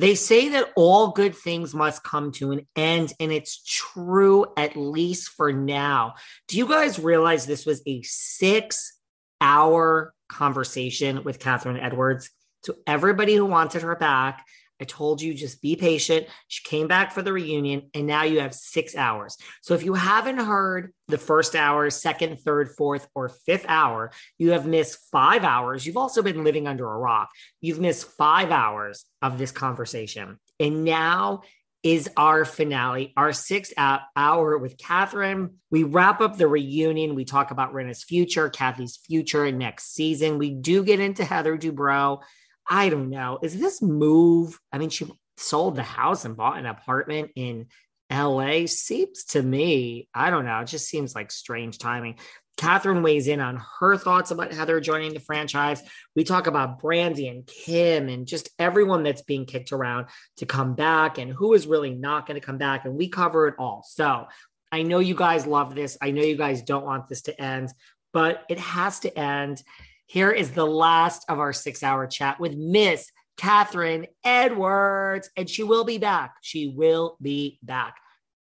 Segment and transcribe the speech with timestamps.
[0.00, 4.74] They say that all good things must come to an end, and it's true, at
[4.74, 6.14] least for now.
[6.48, 8.98] Do you guys realize this was a six
[9.42, 12.30] hour conversation with Kathryn Edwards?
[12.62, 14.46] To everybody who wanted her back,
[14.80, 16.26] I told you just be patient.
[16.48, 19.36] She came back for the reunion, and now you have six hours.
[19.60, 24.52] So if you haven't heard the first hour, second, third, fourth, or fifth hour, you
[24.52, 25.84] have missed five hours.
[25.84, 27.28] You've also been living under a rock.
[27.60, 30.38] You've missed five hours of this conversation.
[30.58, 31.42] And now
[31.82, 35.54] is our finale, our sixth hour with Kathryn.
[35.70, 37.14] We wrap up the reunion.
[37.14, 40.36] We talk about Rinna's future, Kathy's future next season.
[40.36, 42.20] We do get into Heather Dubrow.
[42.70, 43.40] I don't know.
[43.42, 44.58] Is this move?
[44.72, 47.66] I mean, she sold the house and bought an apartment in
[48.10, 48.66] LA.
[48.66, 50.60] Seems to me, I don't know.
[50.60, 52.16] It just seems like strange timing.
[52.58, 55.82] Kathryn weighs in on her thoughts about Heather joining the franchise.
[56.14, 60.06] We talk about Brandi and Kim and just everyone that's being kicked around
[60.36, 62.84] to come back and who is really not going to come back.
[62.84, 63.84] And we cover it all.
[63.88, 64.28] So
[64.70, 65.96] I know you guys love this.
[66.00, 67.72] I know you guys don't want this to end,
[68.12, 69.62] but it has to end.
[70.10, 75.62] Here is the last of our six hour chat with Miss Kathryn Edwards, and she
[75.62, 76.34] will be back.
[76.42, 77.96] She will be back.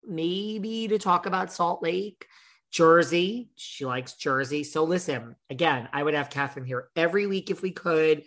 [0.06, 2.28] Maybe to talk about Salt Lake,
[2.69, 3.47] Jersey.
[3.56, 4.66] She likes Jersey.
[4.66, 8.23] So listen, again, I would have Kathryn here every week if we could.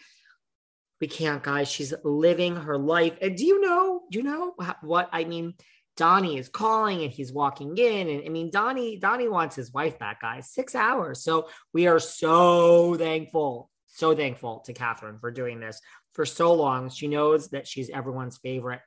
[1.03, 1.69] We can't, guys.
[1.69, 3.19] She's living her life.
[3.21, 5.53] And do you know, do you know what I mean?
[5.97, 8.09] Donnie is calling and he's walking in.
[8.09, 10.51] And I mean, Donnie, Donnie wants his wife back, guys.
[10.51, 11.23] Six hours.
[11.23, 15.81] So we are so thankful, so thankful to Kathryn for doing this
[16.13, 16.91] for so long.
[16.91, 18.81] She knows that she's everyone's favorite.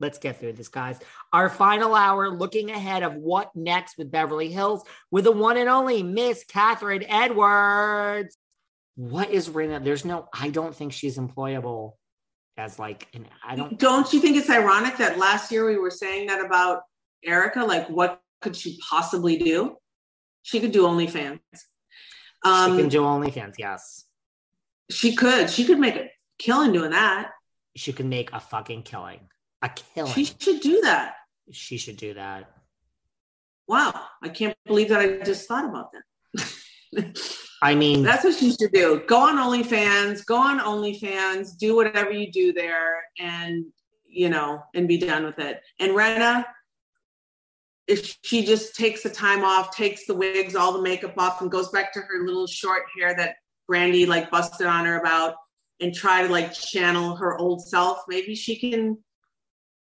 [0.00, 0.98] Let's get through this, guys.
[1.32, 5.68] Our final hour looking ahead of what next with Beverly Hills with the one and
[5.68, 8.36] only Miss Kathryn Edwards.
[8.94, 9.82] What is Rinna?
[9.82, 11.92] There's no, I don't think she's employable
[12.58, 15.90] as like an I don't don't you think it's ironic that last year we were
[15.90, 16.82] saying that about
[17.24, 17.64] Erika?
[17.64, 19.76] Like what could she possibly do?
[20.42, 21.40] She could do OnlyFans.
[22.44, 24.04] Um, she can do OnlyFans, yes.
[24.90, 25.50] She could.
[25.50, 27.30] She could make a killing doing that.
[27.76, 29.20] She could make a fucking killing.
[29.62, 30.12] A killing.
[30.12, 31.14] She should do that.
[31.50, 32.50] She should do that.
[33.66, 34.06] Wow.
[34.22, 36.46] I can't believe that I just thought about that.
[37.62, 39.02] I mean, that's what you should do.
[39.06, 43.66] Go on OnlyFans, go on OnlyFans, do whatever you do there, and
[44.06, 45.60] you know, and be done with it.
[45.80, 46.44] And Rinna,
[47.86, 51.50] if she just takes the time off, takes the wigs, all the makeup off, and
[51.50, 53.36] goes back to her little short hair that
[53.70, 55.34] Brandi like busted on her about,
[55.80, 58.98] and try to like channel her old self, maybe she can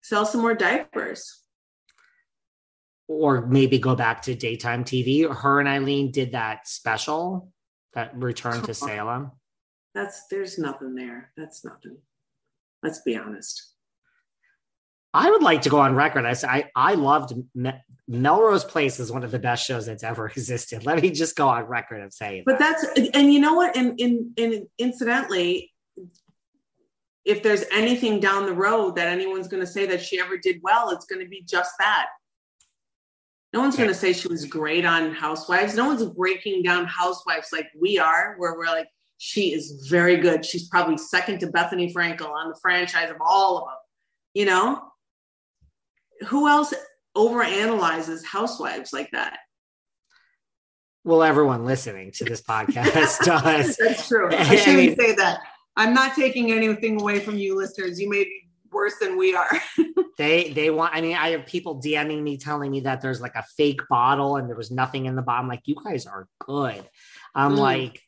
[0.02, 1.44] sell some more diapers
[3.10, 5.28] or maybe go back to daytime TV.
[5.30, 7.52] Her and Eileen did that special
[7.94, 9.32] that return to Salem?
[9.96, 11.32] That's there's nothing there.
[11.36, 11.98] That's nothing.
[12.84, 13.74] Let's be honest.
[15.12, 16.24] I would like to go on record.
[16.24, 17.74] I I, I loved Me-
[18.08, 20.86] Melrose Place is one of the best shows that's ever existed.
[20.86, 22.44] Let me just go on record of saying.
[22.46, 22.78] But that.
[22.96, 23.76] that's and you know what?
[23.76, 25.74] And in in incidentally,
[27.26, 30.60] if there's anything down the road that anyone's going to say that she ever did
[30.62, 32.10] well, it's going to be just that.
[33.52, 35.76] No one's going to say she was great on Housewives.
[35.76, 38.88] No one's breaking down Housewives like we are, where we're like,
[39.18, 40.46] she is very good.
[40.46, 43.76] She's probably second to Bethenny Frankel on the franchise of all of them.
[44.34, 44.82] You know,
[46.28, 46.74] who else
[47.18, 49.40] overanalyzes Housewives like that?
[51.04, 53.78] Well, everyone listening to this podcast does.
[53.78, 54.30] That's true.
[54.32, 55.40] I shouldn't say that.
[55.76, 58.00] I'm not taking anything away from you listeners.
[58.00, 59.50] You may be worse than we are.
[60.18, 60.96] they they want.
[60.96, 64.38] I mean, I have people DMing me telling me that there's like a fake bottle
[64.38, 65.48] and there was nothing in the bottom.
[65.48, 66.84] Like you guys are good.
[67.36, 67.60] I'm mm.
[67.60, 68.02] like,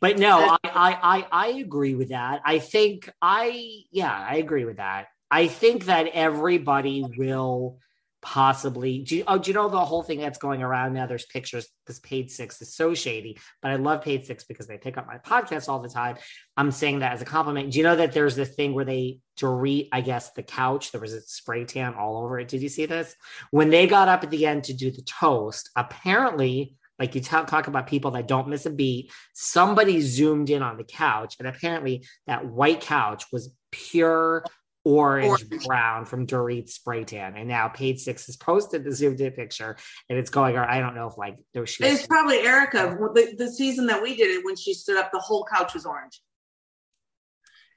[0.00, 2.42] but no, I, I I I agree with that.
[2.44, 5.08] I think I yeah I agree with that.
[5.30, 7.78] I think that everybody will
[8.26, 11.06] possibly do you, oh do you know the whole thing that's going around now?
[11.06, 14.78] There's pictures this page six is so shady but i love page six because they
[14.78, 16.16] pick up my podcast all the time.
[16.56, 17.70] I'm saying that as a compliment.
[17.70, 20.90] Do you know that there's this thing where they Dorit, i guess the couch?
[20.90, 22.48] There was a spray tan all over it.
[22.48, 23.14] Did you see this?
[23.52, 27.46] When they got up at the end to do the toast apparently like you talk,
[27.46, 31.46] talk about people that don't miss a beat somebody zoomed in on the couch and
[31.46, 34.42] apparently that white couch was pure
[34.86, 35.66] orange, orange.
[35.66, 37.34] brown from Dorit spray tan.
[37.36, 39.76] And now page six has posted the zoomed in picture
[40.08, 42.96] and it's going, or I don't know if like there she It's probably Erika.
[43.14, 45.84] The, the season that we did it when she stood up, the whole couch was
[45.84, 46.22] orange.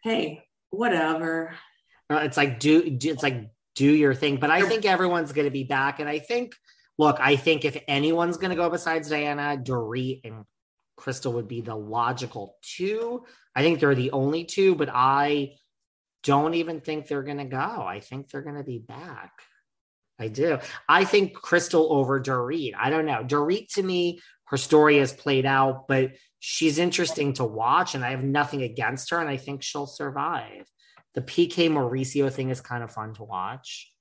[0.04, 1.56] Hey, whatever.
[2.12, 4.38] Uh, it's like do, do it's like do your thing.
[4.38, 6.00] But I think everyone's gonna be back.
[6.00, 6.54] And I think
[7.00, 10.46] look, I think if anyone's gonna go besides Diana, Dorit and
[10.96, 13.26] Crystal would be the logical two.
[13.56, 15.54] I think they're the only two, but I
[16.24, 17.58] don't even think they're going to go.
[17.58, 19.32] I think they're going to be back.
[20.20, 20.60] I do.
[20.88, 22.74] I think Crystal over Dorit.
[22.78, 23.24] I don't know.
[23.24, 28.12] Dorit to me, her story has played out, but she's interesting to watch, and I
[28.12, 30.66] have nothing against her, and I think she'll survive.
[31.14, 33.92] The PK Mauricio thing is kind of fun to watch.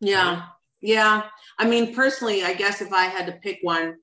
[0.00, 0.46] Yeah.
[0.80, 1.24] Yeah.
[1.58, 3.96] I mean, personally, I guess if I had to pick one,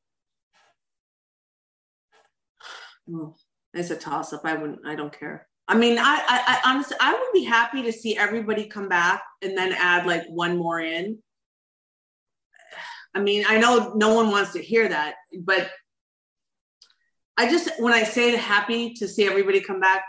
[3.73, 4.41] it's a toss up.
[4.45, 5.48] I wouldn't, I don't care.
[5.69, 9.21] I mean, I, I, I honestly, I would be happy to see everybody come back
[9.43, 11.19] and then add like one more in.
[13.13, 15.69] I mean, I know no one wants to hear that, but
[17.37, 20.03] I just, when I say happy to see everybody come back,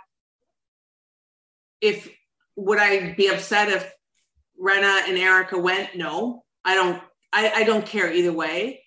[1.83, 2.11] if
[2.57, 3.93] would I be upset if
[4.61, 5.95] Rinna and Erika went?
[5.95, 7.03] No, I don't.
[7.33, 8.83] I, I don't care either way,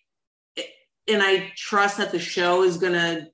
[1.07, 3.29] and I trust that the show is gonna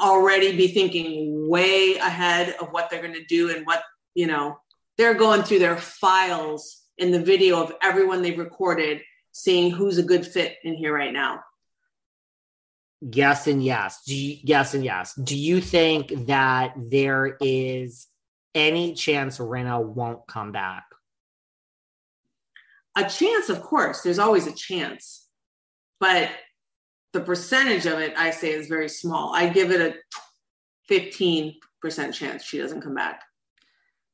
[0.00, 1.08] already be thinking
[1.52, 3.82] way ahead of what they're going to do and what,
[4.14, 4.58] you know,
[4.96, 9.02] they're going through their files in the video of everyone they've recorded,
[9.32, 11.40] seeing who's a good fit in here right now.
[13.02, 14.00] Yes and yes.
[14.06, 15.14] Do you, yes and yes.
[15.14, 18.06] Do you think that there is
[18.54, 20.84] any chance Rinna won't come back?
[22.96, 24.00] A chance, of course.
[24.00, 25.26] There's always a chance,
[26.00, 26.30] but
[27.12, 29.34] the percentage of it I say is very small.
[29.34, 29.94] I give it a
[30.92, 33.22] 15% chance she doesn't come back.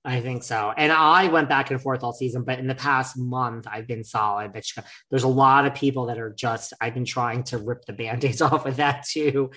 [0.05, 0.73] I think so.
[0.77, 4.05] And I went back and forth all season, but in the past month, I've been
[4.05, 4.53] solid.
[4.53, 4.65] But
[5.11, 8.25] there's a lot of people that are just, I've been trying to rip the band
[8.25, 9.51] aids off of that too.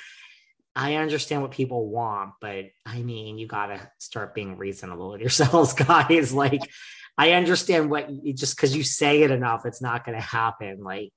[0.75, 5.21] I understand what people want, but I mean, you got to start being reasonable with
[5.21, 6.33] yourselves, guys.
[6.33, 6.61] Like,
[7.17, 10.81] I understand what you, just because you say it enough, it's not going to happen.
[10.81, 11.13] Like,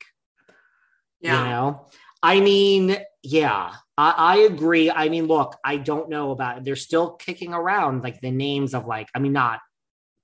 [1.20, 1.38] yeah.
[1.38, 1.86] you know,
[2.22, 4.90] I mean, yeah, I, I, agree.
[4.90, 6.64] I mean, look, I don't know about it.
[6.64, 9.60] They're still kicking around like the names of like, I mean, not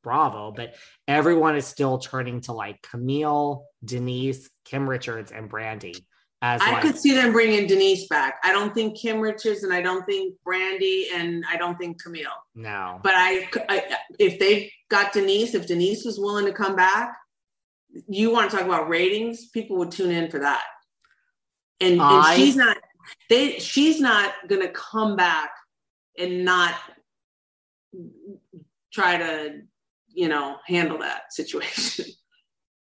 [0.03, 0.75] Bravo, but
[1.07, 5.95] everyone is still turning to like Camille, Denise, Kim Richards, and Brandi.
[6.43, 8.41] As I like, could see them bringing Denise back.
[8.43, 12.31] I don't think Kim Richards and I don't think Brandi, and I don't think Camille.
[12.55, 12.99] No.
[13.03, 17.15] But I, I if they got Denise, if Denise was willing to come back,
[18.09, 20.62] you want to talk about ratings, people would tune in for that
[21.81, 22.77] and, I, and she's not
[23.28, 25.50] they she's not gonna come back
[26.19, 26.75] and not
[28.92, 29.61] try to
[30.09, 32.04] you know handle that situation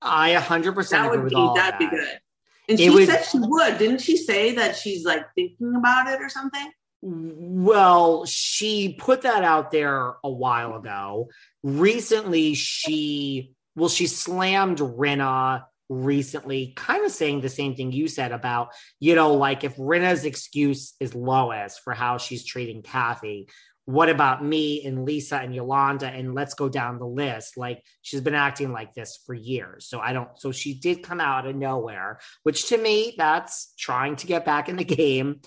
[0.02, 1.78] i 100% that would be that'd that.
[1.78, 2.20] be good
[2.68, 6.08] and it she would, said she would didn't she say that she's like thinking about
[6.08, 11.28] it or something well, she put that out there a while ago.
[11.62, 18.32] Recently, she well, she slammed Rinna recently kind of saying the same thing you said
[18.32, 23.48] about, you know, like if Rinna's excuse is Lois for how she's treating Kathy,
[23.86, 26.08] what about me and Lisa and Yolanda?
[26.08, 27.56] And let's go down the list.
[27.56, 29.86] Like she's been acting like this for years.
[29.86, 34.16] So I don't, so she did come out of nowhere, which to me, that's trying
[34.16, 35.40] to get back in the game.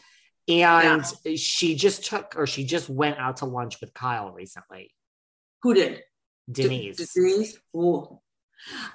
[0.47, 1.35] And yeah.
[1.35, 4.91] she just took, or she just went out to lunch with Kyle recently.
[5.61, 6.01] Who did?
[6.51, 6.97] Denise.
[6.97, 7.59] D- Denise.
[7.75, 8.19] Ooh.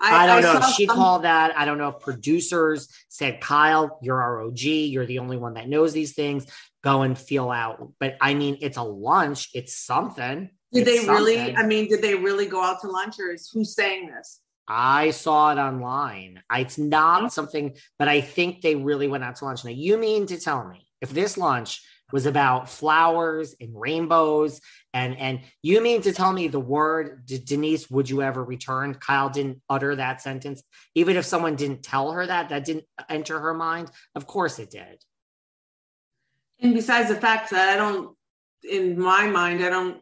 [0.00, 0.96] I, I, don't I know if she some...
[0.96, 1.56] called that.
[1.56, 4.60] I don't know if producers said, Kyle, you're our OG.
[4.60, 6.46] You're the only one that knows these things.
[6.82, 7.92] Go and feel out.
[7.98, 9.50] But I mean, it's a lunch.
[9.54, 10.50] It's something.
[10.72, 11.14] Did it's they something.
[11.14, 11.56] really?
[11.56, 14.40] I mean, did they really go out to lunch or is who's saying this?
[14.68, 16.42] I saw it online.
[16.52, 19.64] It's not something, but I think they really went out to lunch.
[19.64, 21.82] Now, you mean to tell me if this lunch
[22.12, 24.60] was about flowers and rainbows.
[24.94, 28.94] And and you mean to tell me the word denise would you ever return?
[28.94, 30.62] Kyle didn't utter that sentence.
[30.94, 34.70] Even if someone didn't tell her that that didn't enter her mind of course it
[34.70, 35.02] did.
[36.60, 38.16] And besides the fact that i don't
[38.68, 39.98] in my mind i don't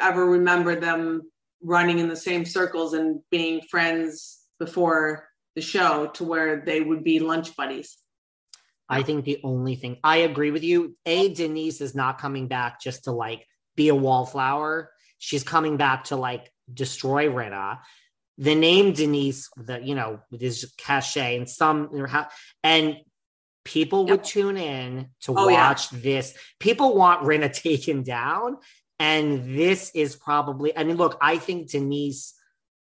[0.00, 1.22] ever remember them
[1.62, 7.04] running in the same circles and being friends before the show to where they would
[7.04, 7.96] be lunch buddies
[8.88, 12.80] I think the only thing I agree with you, A, Denise is not coming back
[12.80, 14.90] just to like be a wallflower.
[15.18, 17.78] She's coming back to like destroy Rinna.
[18.36, 21.88] The name Denise, the you know, is cachet and some
[22.62, 22.96] and
[23.64, 24.10] people yep.
[24.10, 25.98] would tune in to oh, watch yeah.
[26.02, 26.34] this.
[26.60, 28.58] People want Rinna taken down.
[29.00, 32.34] And this is probably, I mean, look, I think Denise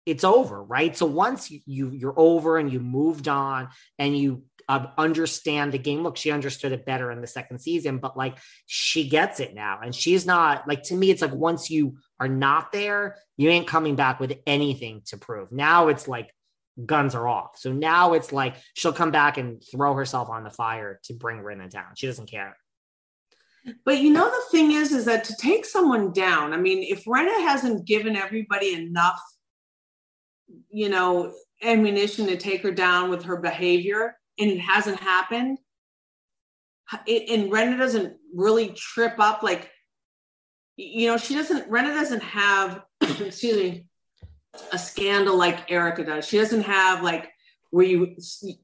[0.06, 0.98] it's over, right?
[0.98, 3.70] So once you you're over and you moved on
[4.00, 6.04] and you understand the game.
[6.04, 9.80] Look, she understood it better in the second season, but like she gets it now.
[9.84, 13.68] And she's not like to me, it's like once you are not there, you ain't
[13.68, 15.52] coming back with anything to prove.
[15.52, 16.34] Now it's like
[16.86, 17.58] guns are off.
[17.58, 21.40] So now it's like she'll come back and throw herself on the fire to bring
[21.40, 21.96] Rinna down.
[21.96, 22.56] She doesn't care.
[23.86, 27.06] But you know the thing is, is that to take someone down, I mean, if
[27.06, 29.20] Rinna hasn't given everybody enough,
[30.70, 35.60] you know, ammunition to take her down with her behavior, and it hasn't happened,
[37.06, 39.70] it, and Rinna doesn't really trip up like,
[40.78, 41.70] you know, she doesn't.
[41.70, 43.86] Rinna doesn't have, excuse me,
[44.72, 46.28] a scandal like Erika does.
[46.28, 47.30] She doesn't have like
[47.72, 48.16] where you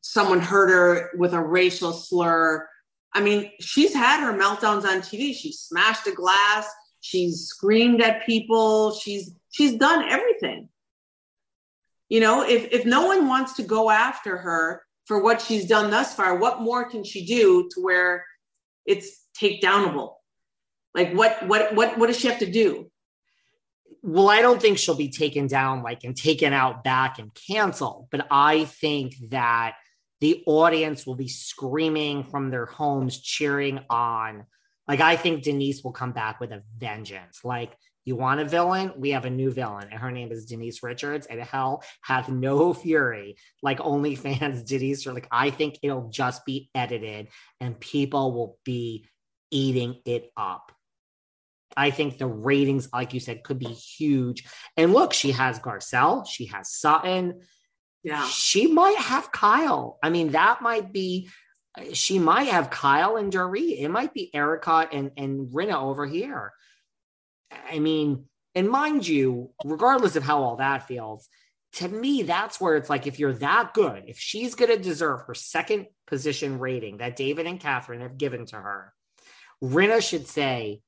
[0.02, 2.68] someone hurt her with a racial slur.
[3.14, 5.36] I mean, she's had her meltdowns on TV.
[5.36, 6.68] She smashed a glass.
[7.02, 8.96] She's screamed at people.
[8.96, 10.70] She's she's done everything.
[12.10, 15.92] You know, if if no one wants to go after her, for what she's done
[15.92, 18.26] thus far, what more can she do to where
[18.86, 20.14] it's takedownable?
[20.94, 22.90] Like what what what what does she have to do?
[24.02, 28.08] Well, I don't think she'll be taken down like and taken out back and canceled,
[28.12, 29.76] but I think that
[30.22, 34.46] the audience will be screaming from their homes, cheering on.
[34.88, 37.42] Like I think Denise will come back with a vengeance.
[37.44, 38.94] Like you want a villain?
[38.96, 41.28] We have a new villain, and her name is Denise Richards.
[41.28, 45.06] And hell hath no fury like OnlyFans Denise.
[45.08, 49.08] Or like I think it'll just be edited, and people will be
[49.52, 50.72] eating it up.
[51.76, 54.46] I think the ratings, like you said, could be huge.
[54.78, 57.42] And look, she has Garcelle, she has Sutton.
[58.04, 58.26] Yeah.
[58.28, 59.98] She might have Kyle.
[60.04, 61.28] I mean, that might be
[61.94, 63.82] she might have Kyle and Dorit.
[63.82, 66.54] It might be Erika and, and Rinna over here.
[67.52, 71.28] I mean, and mind you, regardless of how all that feels,
[71.74, 75.22] to me, that's where it's like if you're that good, if she's going to deserve
[75.24, 78.94] her second position rating that David and Kathryn have given to her,
[79.62, 80.82] Rinna should say,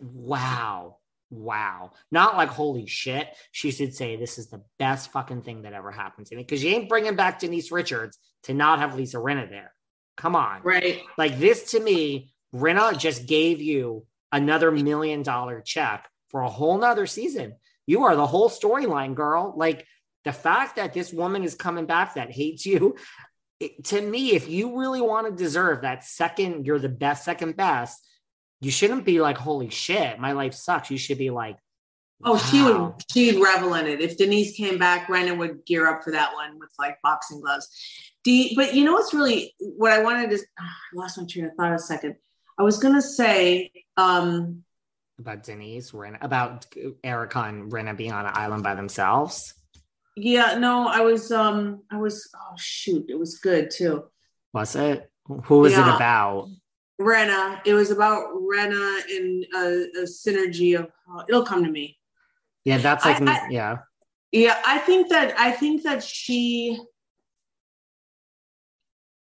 [0.00, 0.98] wow,
[1.30, 1.92] wow.
[2.10, 3.28] Not like, holy shit.
[3.52, 6.42] She should say, this is the best fucking thing that ever happened to me.
[6.42, 9.72] Because you ain't bringing back Denise Richards to not have Lisa Rinna there.
[10.18, 10.60] Come on.
[10.62, 11.00] Right.
[11.16, 16.78] Like this to me, Rinna just gave you another million dollar check for a whole
[16.78, 17.54] nother season.
[17.86, 19.54] You are the whole storyline, girl.
[19.56, 19.86] Like
[20.24, 22.96] the fact that this woman is coming back that hates you,
[23.60, 27.56] it, to me, if you really want to deserve that second, you're the best, second
[27.56, 28.04] best,
[28.60, 30.90] you shouldn't be like, holy shit, my life sucks.
[30.90, 31.58] You should be like,
[32.24, 34.00] Oh, she would she'd revel in it.
[34.00, 37.68] If Denise came back, Brennan would gear up for that one with like boxing gloves.
[38.24, 41.46] You, but you know what's really what I wanted to oh, I lost my train
[41.46, 42.16] of thought a second.
[42.58, 44.64] I was gonna say um,
[45.18, 46.66] about Denise, about
[47.02, 49.54] Erika and Rinna being on an island by themselves.
[50.16, 54.04] Yeah, no, I was um I was oh shoot, it was good too.
[54.52, 55.10] Was it?
[55.44, 55.92] Who was yeah.
[55.92, 56.48] it about?
[57.00, 57.60] Rinna.
[57.64, 61.98] It was about Rinna and a, a synergy of uh, it'll come to me.
[62.64, 63.76] Yeah, that's like I, I, yeah.
[64.30, 66.78] Yeah, I think that I think that she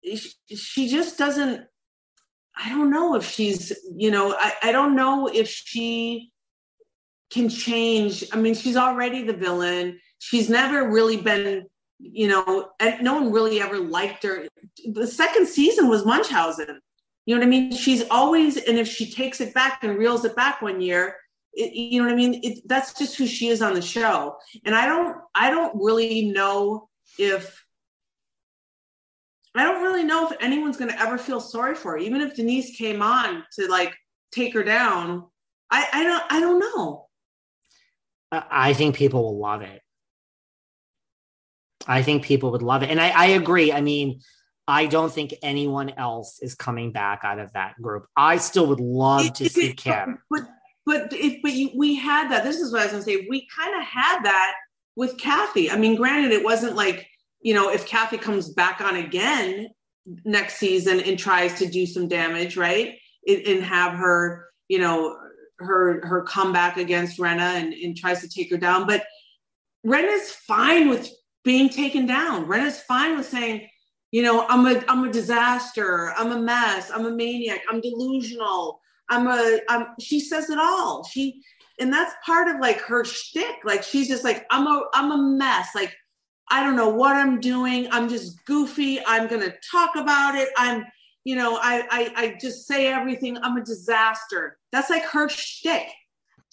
[0.03, 1.65] she just doesn't
[2.57, 6.31] I don't know if she's, you know, I, I don't know if she
[7.29, 8.23] can change.
[8.31, 9.99] I mean, she's already the villain.
[10.19, 11.65] She's never really been,
[11.99, 14.47] you know, and no one really ever liked her.
[14.91, 16.79] The second season was Munchausen.
[17.25, 17.71] You know what I mean?
[17.75, 21.15] She's always, and if she takes it back and reels it back one year,
[21.53, 22.39] It, you know what I mean?
[22.43, 24.35] It, that's just who she is on the show.
[24.65, 27.64] And I don't, I don't really know if,
[29.55, 31.97] I don't really know if anyone's going to ever feel sorry for her.
[31.97, 33.93] Even if Denise came on to like
[34.31, 35.25] take her down,
[35.71, 37.07] I, I don't, I don't know.
[38.31, 39.81] I think people will love it.
[41.87, 42.89] I think people would love it.
[42.89, 43.71] And I, I agree.
[43.71, 44.21] I mean,
[44.67, 48.07] I don't think anyone else is coming back out of that group.
[48.17, 50.19] I still would love to see Kim.
[50.29, 50.41] But
[50.85, 52.43] but if but you, we had that.
[52.43, 53.27] This is what I was going to say.
[53.29, 54.55] We kind of had that
[54.95, 55.69] with Kathy.
[55.69, 57.07] I mean, granted, it wasn't like
[57.45, 59.69] you know if Kathy comes back on again
[60.23, 62.95] next season and tries to do some damage, right?
[63.23, 65.15] It, and have her, you know,
[65.59, 68.87] her her comeback against Rinna and, and tries to take her down.
[68.87, 69.05] But
[69.85, 71.07] Rinna's fine with
[71.43, 72.47] being taken down.
[72.47, 73.67] Rinna's fine with saying,
[74.09, 76.13] you know, I'm a I'm a disaster.
[76.17, 76.89] I'm a mess.
[76.91, 77.61] I'm a maniac.
[77.69, 78.81] I'm delusional.
[79.09, 81.03] I'm a I'm she says it all.
[81.03, 81.43] She
[81.79, 83.57] and that's part of like her shtick.
[83.63, 85.69] Like she's just like, I'm a I'm a mess.
[85.75, 85.95] Like,
[86.49, 87.87] I don't know what I'm doing.
[87.91, 88.99] I'm just goofy.
[89.05, 90.49] I'm gonna talk about it.
[90.57, 90.85] I'm,
[91.23, 93.37] you know, I I, I just say everything.
[93.41, 94.57] I'm a disaster.
[94.71, 95.87] That's like her shtick.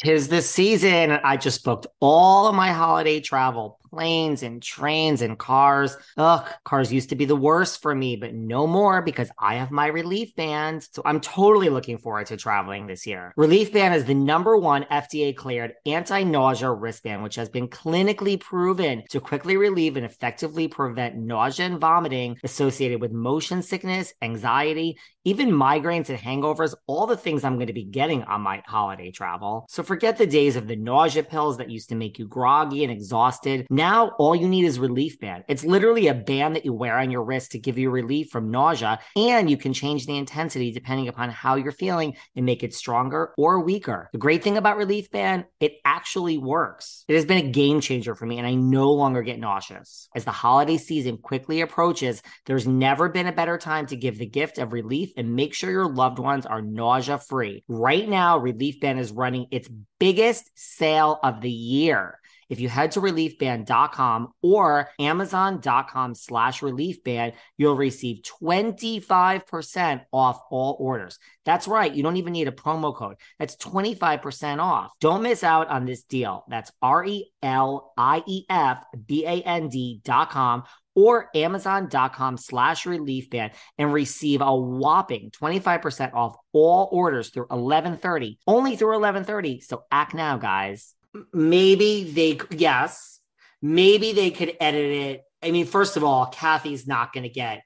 [0.02, 1.12] Tis this season.
[1.12, 5.96] I just booked all of my holiday travel planes and trains and cars.
[6.16, 9.70] Ugh, cars used to be the worst for me, but no more because I have
[9.70, 10.88] my Relief Band.
[10.92, 13.34] So I'm totally looking forward to traveling this year.
[13.37, 18.40] Relief Band is the number one FDA cleared anti nausea wristband, which has been clinically
[18.40, 24.96] proven to quickly relieve and effectively prevent nausea and vomiting associated with motion sickness, anxiety,
[25.25, 29.11] even migraines and hangovers, all the things I'm going to be getting on my holiday
[29.11, 29.66] travel.
[29.68, 32.92] So forget the days of the nausea pills that used to make you groggy and
[32.92, 33.66] exhausted.
[33.70, 35.45] Now, all you need is Relief Band.
[35.49, 38.51] It's literally a band that you wear on your wrist to give you relief from
[38.51, 42.75] nausea, and you can change the intensity depending upon how you're feeling and make it
[42.75, 44.09] stronger or weaker.
[44.12, 47.05] The great thing about Relief Band, it actually works.
[47.09, 50.09] It has been a game changer for me, and I no longer get nauseous.
[50.14, 54.27] As the holiday season quickly approaches, there's never been a better time to give the
[54.27, 57.64] gift of relief and make sure your loved ones are nausea free.
[57.68, 59.68] Right now, Relief Band is running its
[59.99, 62.18] biggest sale of the year.
[62.53, 71.19] If you head to reliefband.com or amazon.com slash reliefband, you'll receive 25% off all orders.
[71.47, 71.91] That's right.
[71.91, 73.17] You don't even need a promo code.
[73.38, 74.93] That's 25% off.
[75.01, 76.45] Don't miss out on this deal.
[76.47, 77.07] That's R
[77.43, 84.55] L I F B A N D.com or amazon.com slash relief band and receive a
[84.55, 90.95] whopping 25% off all orders through 1130 only through 1130 so act now guys
[91.33, 93.20] maybe they yes
[93.61, 97.62] maybe they could edit it i mean first of all kathy's not going to get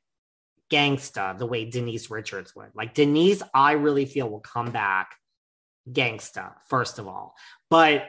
[0.72, 5.14] gangsta the way denise richards would like denise i really feel will come back
[5.92, 7.36] gangsta first of all
[7.70, 8.08] but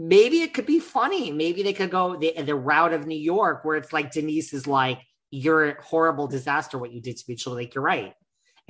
[0.00, 1.30] maybe it could be funny.
[1.30, 4.66] Maybe they could go the, the route of New York where it's like Denise is
[4.66, 4.98] like,
[5.30, 7.36] you're a horrible disaster what you did to me.
[7.36, 8.14] She'll like, you're right.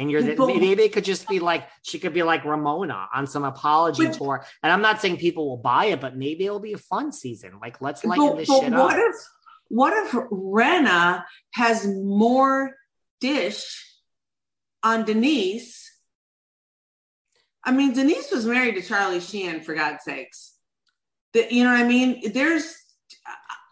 [0.01, 3.27] And you're the, maybe it could just be like she could be like Ramona on
[3.27, 4.45] some apology but, tour.
[4.63, 7.59] And I'm not saying people will buy it, but maybe it'll be a fun season.
[7.61, 9.05] Like let's lighten but, this but shit what up.
[9.07, 9.15] If,
[9.69, 12.75] what if Rinna has more
[13.21, 13.85] dish
[14.83, 15.87] on Denise?
[17.63, 20.55] I mean, Denise was married to Charlie Sheen for God's sakes
[21.35, 22.33] that you know what I mean?
[22.33, 22.75] There's,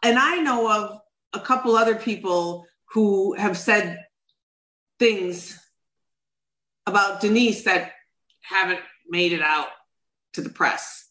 [0.03, 0.99] and I know of
[1.33, 4.05] a couple other people who have said
[4.99, 5.59] things
[6.89, 7.93] about Denise that
[8.43, 9.69] haven't made it out
[10.35, 11.07] to the press.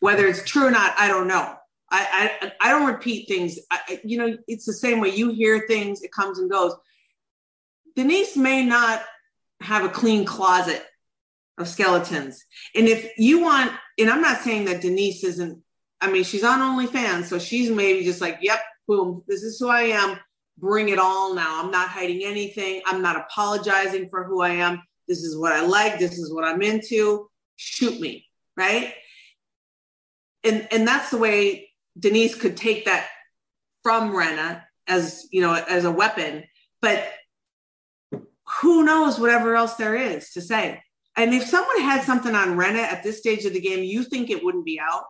[0.00, 1.54] Whether it's true or not, I don't know.
[1.90, 3.58] I I, I don't repeat things.
[3.70, 6.74] I, you know, it's the same way you hear things; it comes and goes.
[7.96, 9.02] Denise may not
[9.60, 10.84] have a clean closet
[11.58, 15.62] of skeletons, and if you want, and I'm not saying that Denise isn't
[16.04, 19.68] I mean, she's on OnlyFans, so she's maybe just like, yep, boom, this is who
[19.68, 20.18] I am.
[20.58, 21.64] Bring it all now.
[21.64, 22.82] I'm not hiding anything.
[22.84, 24.82] I'm not apologizing for who I am.
[25.08, 25.98] This is what I like.
[25.98, 27.28] This is what I'm into.
[27.56, 28.94] Shoot me, right?
[30.42, 33.08] And and that's the way Denise could take that
[33.82, 36.44] from Rinna as you know as a weapon.
[36.80, 37.04] But
[38.60, 40.82] who knows whatever else there is to say.
[41.16, 44.30] And if someone had something on Rinna at this stage of the game, you think
[44.30, 45.04] it wouldn't be out?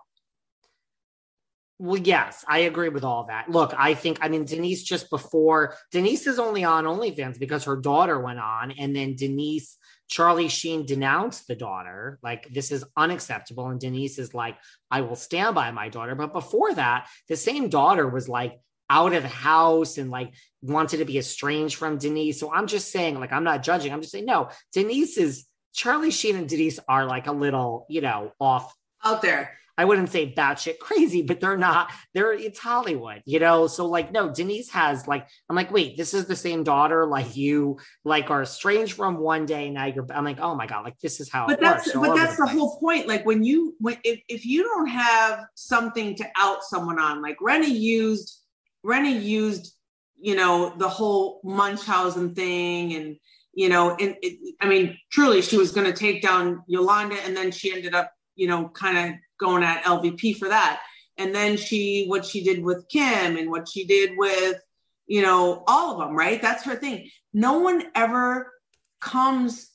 [1.79, 3.51] Well, yes, I agree with all that.
[3.51, 7.77] Look, I think, I mean, Denise just before, Denise is only on OnlyFans because her
[7.77, 9.77] daughter went on, and then Denise,
[10.09, 12.19] Charlie Sheen denounced the daughter.
[12.23, 13.69] Like, this is unacceptable.
[13.69, 14.57] And Denise is like,
[14.91, 16.15] I will stand by my daughter.
[16.15, 18.61] But before that, the same daughter was like,
[18.91, 22.39] out of the house and like wanted to be estranged from Denise.
[22.39, 23.93] So I'm just saying, like, I'm not judging.
[23.93, 28.03] I'm just saying, no, Denise is Charlie Sheen and Denise are like a little, you
[28.03, 29.57] know, off out there.
[29.77, 31.91] I wouldn't say batshit crazy, but they're not.
[32.13, 33.67] They're it's Hollywood, you know.
[33.67, 37.07] So like, no, Denise has like, I'm like, wait, this is the same daughter.
[37.07, 39.71] Like you, like are estranged from one day.
[39.71, 40.07] Now you're.
[40.13, 41.47] I'm like, oh my god, like this is how.
[41.47, 43.09] But that's works, but that's the, the whole point.
[43.09, 47.39] Like when you when if if you don't have something to out someone on, like
[47.39, 48.41] Rinna used,
[48.87, 49.75] Rinna used,
[50.21, 53.17] you know, the whole Munchausen thing and
[53.55, 57.37] you know, and it, I mean, truly, she was going to take down Yolanda, and
[57.37, 60.81] then she ended up, you know, kind of going at LVP for that.
[61.17, 64.61] And then she, what she did with Kim and what she did with,
[65.07, 66.41] you know, all of them, right?
[66.43, 67.09] That's her thing.
[67.33, 68.53] No one ever
[69.01, 69.71] comes,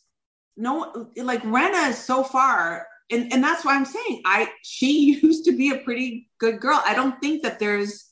[0.58, 2.88] no, like Rinna is so far.
[3.12, 6.82] And, and that's why I'm saying I she used to be a pretty good girl.
[6.86, 8.06] I don't think that there's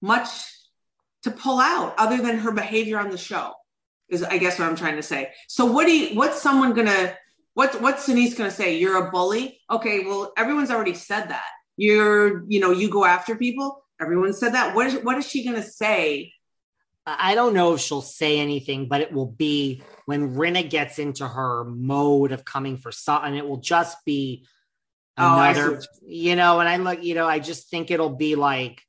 [0.00, 0.28] much
[1.22, 3.52] to pull out other than her behavior on the show
[4.08, 5.30] is I guess what I'm trying to say.
[5.48, 7.29] So what do you what's someone gonna what
[7.60, 8.78] what's what's Denise gonna say?
[8.78, 9.60] You're a bully?
[9.70, 11.50] Okay, well, everyone's already said that.
[11.76, 13.84] You're, you know, you go after people.
[14.00, 14.74] Everyone said that.
[14.74, 16.32] What is what is she gonna say?
[17.04, 21.28] I don't know if she'll say anything, but it will be when Rinna gets into
[21.28, 24.46] her mode of coming for something, it will just be
[25.18, 28.36] oh, another, oh, you know, and I look, you know, I just think it'll be
[28.36, 28.80] like,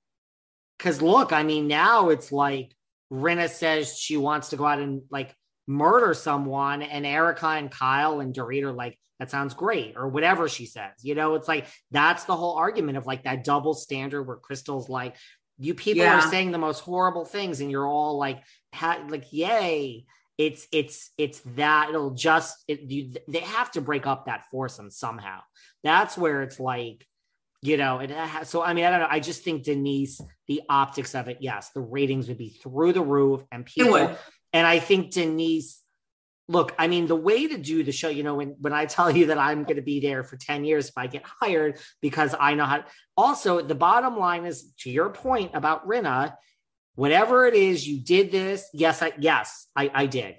[0.78, 2.76] because look, I mean, now it's like
[3.12, 5.36] Rinna says she wants to go out and like
[5.72, 10.50] murder someone, and Erika and Kyle and Dorit are like, that sounds great, or whatever
[10.50, 10.92] she says.
[11.02, 14.90] You know, it's like that's the whole argument of like that double standard where Crystal's
[14.90, 15.16] like,
[15.58, 16.18] you people yeah.
[16.18, 20.06] are saying the most horrible things, and you're all like, ha- like, yay.
[20.38, 24.90] It's it's it's that it'll just it, you, they have to break up that foursome
[24.90, 25.42] somehow.
[25.84, 27.06] That's where it's like
[27.62, 30.62] you know and has, so i mean i don't know i just think denise the
[30.68, 34.18] optics of it yes the ratings would be through the roof and people
[34.54, 35.82] and i think denise
[36.48, 39.10] look i mean the way to do the show you know when when i tell
[39.16, 42.36] you that i'm going to be there for 10 years if i get hired because
[42.40, 42.84] i know how
[43.16, 46.34] also the bottom line is to your point about rinna
[46.96, 50.36] whatever it is you did this yes i yes i i did.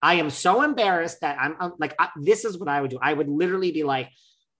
[0.00, 2.98] I am so embarrassed that i'm, I'm like I, this is what i would do.
[3.02, 4.10] I would literally be like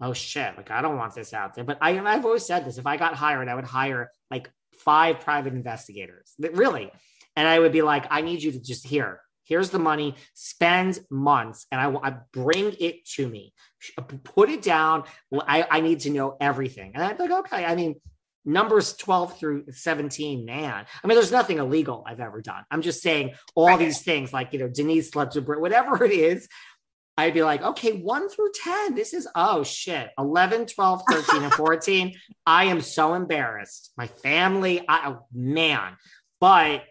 [0.01, 1.65] oh shit, like I don't want this out there.
[1.65, 5.21] But I, I've always said this: if I got hired, I would hire like five
[5.21, 6.91] private investigators, really,
[7.39, 9.21] and I would be like, I need you to just here.
[9.45, 10.17] Here's the money.
[10.35, 13.55] Spend months, and I, I bring it to me.
[13.97, 15.05] Uh, put it down.
[15.33, 16.91] I, I need to know everything.
[16.95, 17.65] And I'm like, okay.
[17.65, 17.95] I mean,
[18.45, 23.03] numbers 12 through 17 man i mean there's nothing illegal i've ever done i'm just
[23.03, 23.79] saying all right.
[23.79, 26.49] these things like you know denise slept with whatever it is
[27.19, 28.95] I'd be like, okay, one through 10.
[28.95, 32.15] This is, oh shit, 11, 12, 13, and 14.
[32.47, 33.91] I am so embarrassed.
[33.97, 35.97] My family, I, oh, man.
[36.41, 36.85] But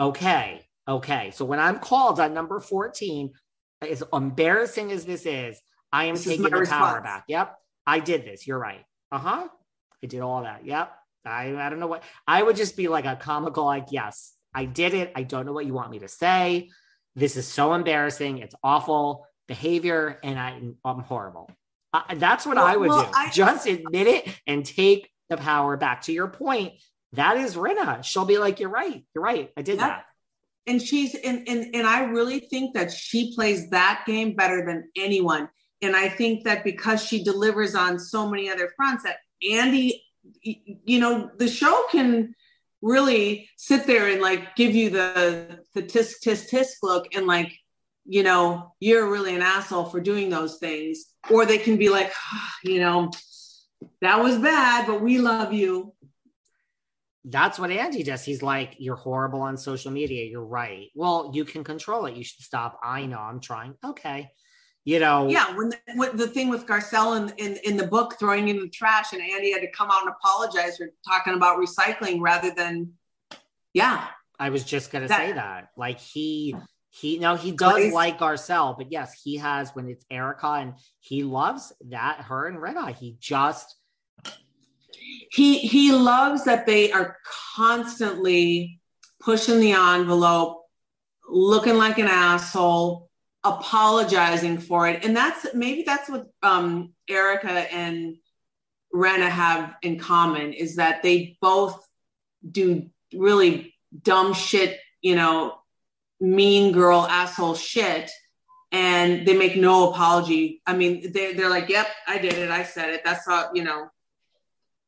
[0.00, 1.30] okay, okay.
[1.32, 3.30] So when I'm called on number 14,
[3.82, 5.60] as embarrassing as this is,
[5.92, 6.92] I am this taking the response.
[6.92, 7.24] power back.
[7.28, 8.46] Yep, I did this.
[8.46, 8.84] You're right.
[9.12, 9.48] Uh huh.
[10.02, 10.64] I did all that.
[10.64, 10.92] Yep.
[11.24, 14.64] I, I don't know what I would just be like a comical, like, yes, I
[14.64, 15.12] did it.
[15.14, 16.70] I don't know what you want me to say.
[17.14, 18.38] This is so embarrassing.
[18.38, 21.50] It's awful behavior and I, I'm horrible.
[21.92, 23.10] Uh, that's what well, I would well, do.
[23.14, 26.02] I, Just admit it and take the power back.
[26.02, 26.74] To your point,
[27.14, 28.04] that is Rinna.
[28.04, 29.04] She'll be like, "You're right.
[29.14, 29.50] You're right.
[29.56, 30.04] I did that."
[30.66, 34.90] And she's and and and I really think that she plays that game better than
[34.96, 35.48] anyone.
[35.82, 39.16] And I think that because she delivers on so many other fronts, that
[39.50, 40.04] Andy,
[40.42, 42.34] you know, the show can
[42.82, 47.52] really sit there and like give you the the tisk tisk tisk look and like
[48.10, 51.04] you know, you're really an asshole for doing those things.
[51.30, 53.10] Or they can be like, oh, you know,
[54.00, 55.94] that was bad, but we love you.
[57.24, 58.24] That's what Andy does.
[58.24, 60.24] He's like, you're horrible on social media.
[60.24, 60.88] You're right.
[60.94, 62.16] Well, you can control it.
[62.16, 62.80] You should stop.
[62.82, 63.18] I know.
[63.18, 63.74] I'm trying.
[63.84, 64.30] Okay.
[64.84, 65.28] You know.
[65.28, 65.54] Yeah.
[65.54, 68.68] When the, when the thing with Garcelle in, in, in the book throwing in the
[68.70, 72.94] trash and Andy had to come out and apologize for talking about recycling rather than,
[73.74, 74.06] yeah.
[74.38, 75.68] I was just going to say that.
[75.76, 76.56] Like he
[76.88, 81.22] he no, he does like Garcelle, but yes, he has when it's Erika and he
[81.22, 82.94] loves that her and Rinna.
[82.94, 83.76] He just
[85.30, 87.16] he he loves that they are
[87.54, 88.80] constantly
[89.20, 90.62] pushing the envelope,
[91.28, 93.08] looking like an asshole,
[93.44, 95.04] apologizing for it.
[95.04, 98.16] And that's maybe that's what um Erika and
[98.94, 101.86] Rinna have in common is that they both
[102.48, 105.58] do really dumb shit, you know,
[106.20, 108.10] mean girl asshole shit
[108.72, 110.62] and they make no apology.
[110.66, 112.50] I mean, they're, they're like, yep, I did it.
[112.50, 113.02] I said it.
[113.04, 113.88] That's how, you know,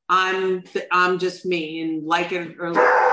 [0.08, 3.12] I'm, I'm just me and like it or my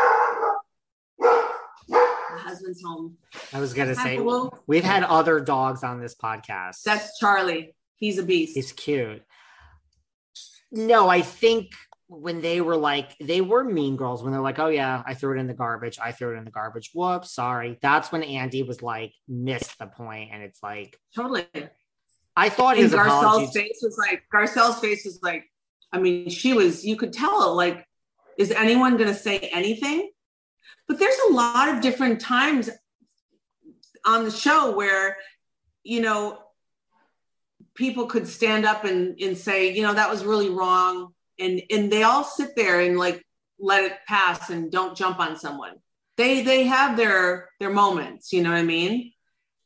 [2.39, 3.17] husband's home.
[3.53, 4.19] I was going to say,
[4.67, 6.83] we've had other dogs on this podcast.
[6.83, 7.75] That's Charlie.
[7.95, 8.55] He's a beast.
[8.55, 9.21] He's cute.
[10.71, 11.71] No, I think
[12.07, 15.37] when they were like they were mean girls when they're like, oh yeah, I threw
[15.37, 15.99] it in the garbage.
[16.01, 16.91] I threw it in the garbage.
[16.93, 17.77] Whoops, sorry.
[17.81, 21.47] That's when Andy was like missed the point, and it's like totally.
[22.35, 23.53] I thought and his Garcelle's apologies.
[23.53, 25.48] face was like Garcelle's face was like.
[25.91, 26.85] I mean, she was.
[26.85, 27.55] You could tell.
[27.55, 27.85] Like,
[28.37, 30.09] is anyone going to say anything?
[30.87, 32.69] But there's a lot of different times
[34.05, 35.17] on the show where,
[35.83, 36.39] you know,
[37.75, 41.13] people could stand up and, and say, you know, that was really wrong.
[41.39, 43.23] And and they all sit there and like
[43.59, 45.75] let it pass and don't jump on someone.
[46.17, 49.13] They they have their their moments, you know what I mean?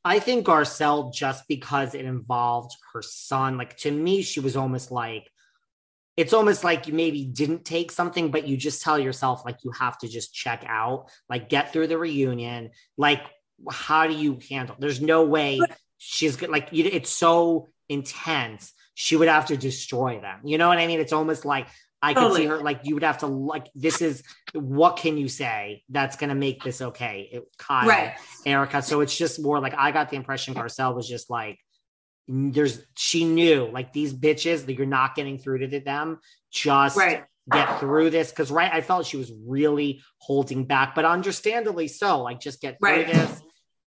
[0.06, 3.58] I think Garcelle just because it involved her son.
[3.58, 5.30] Like to me, she was almost like
[6.16, 9.72] it's almost like you maybe didn't take something, but you just tell yourself like you
[9.72, 12.72] have to just check out, like get through the reunion.
[12.98, 13.22] Like,
[13.72, 14.76] how do you handle?
[14.78, 15.60] There's no way
[15.98, 16.42] she's.
[16.42, 18.74] Like, you, it's so intense.
[18.94, 20.42] She would have to destroy them.
[20.44, 21.00] You know what I mean?
[21.00, 21.68] It's almost like
[22.04, 22.42] I could Totally.
[22.42, 24.24] see her like you would have to like this is
[24.54, 27.30] what can you say that's gonna make this okay?
[27.32, 28.16] It, Kyle, Right.
[28.46, 28.82] Erika.
[28.82, 31.60] So it's just more like I got the impression Garcelle was just like
[32.28, 36.20] there's she knew like these bitches that you're not getting through to them.
[36.52, 37.26] Just Right.
[37.52, 42.22] get through this because right, I felt she was really holding back, but understandably so.
[42.22, 43.08] Like just get through Right.
[43.08, 43.42] this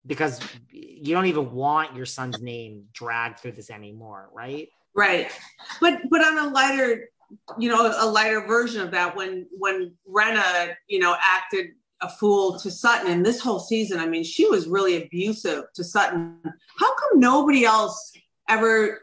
[0.06, 4.70] because you don't even want your son's name dragged through this anymore, right?
[4.94, 5.32] Right.
[5.80, 7.10] But but on a lighter,
[7.58, 11.68] you know, a lighter version of that, when when Rinna, you know, acted
[12.02, 15.84] a fool to Sutton and this whole season, I mean, she was really abusive to
[15.84, 16.40] Sutton.
[16.78, 18.12] How come nobody else
[18.48, 19.02] ever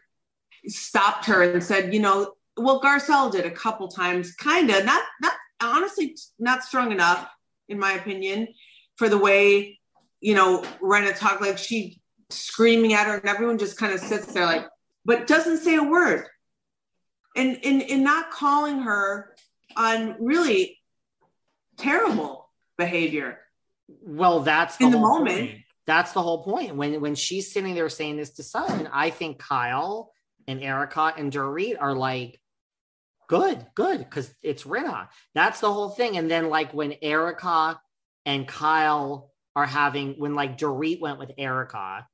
[0.66, 5.02] stopped her and said, you know, well, Garcelle did a couple times, kind of, not
[5.20, 7.28] not honestly not strong enough,
[7.68, 8.48] in my opinion,
[8.96, 9.78] for the way,
[10.20, 12.00] you know, Rinna talked like she
[12.30, 14.66] screaming at her and everyone just kind of sits there like,
[15.04, 16.26] but doesn't say a word.
[17.36, 19.34] And in in not calling her
[19.76, 20.78] on really
[21.78, 23.38] terrible behavior.
[23.88, 25.38] Well, that's In the moment.
[25.50, 25.61] point.
[25.86, 26.76] That's the whole point.
[26.76, 30.12] When when she's sitting there saying this to Sutton, I think Kyle
[30.46, 32.40] and Erika and Dorit are like,
[33.28, 35.08] good, good, because it's Rinna.
[35.34, 36.16] That's the whole thing.
[36.16, 37.80] And then like when Erika
[38.24, 42.06] and Kyle are having when like Dorit went with Erika,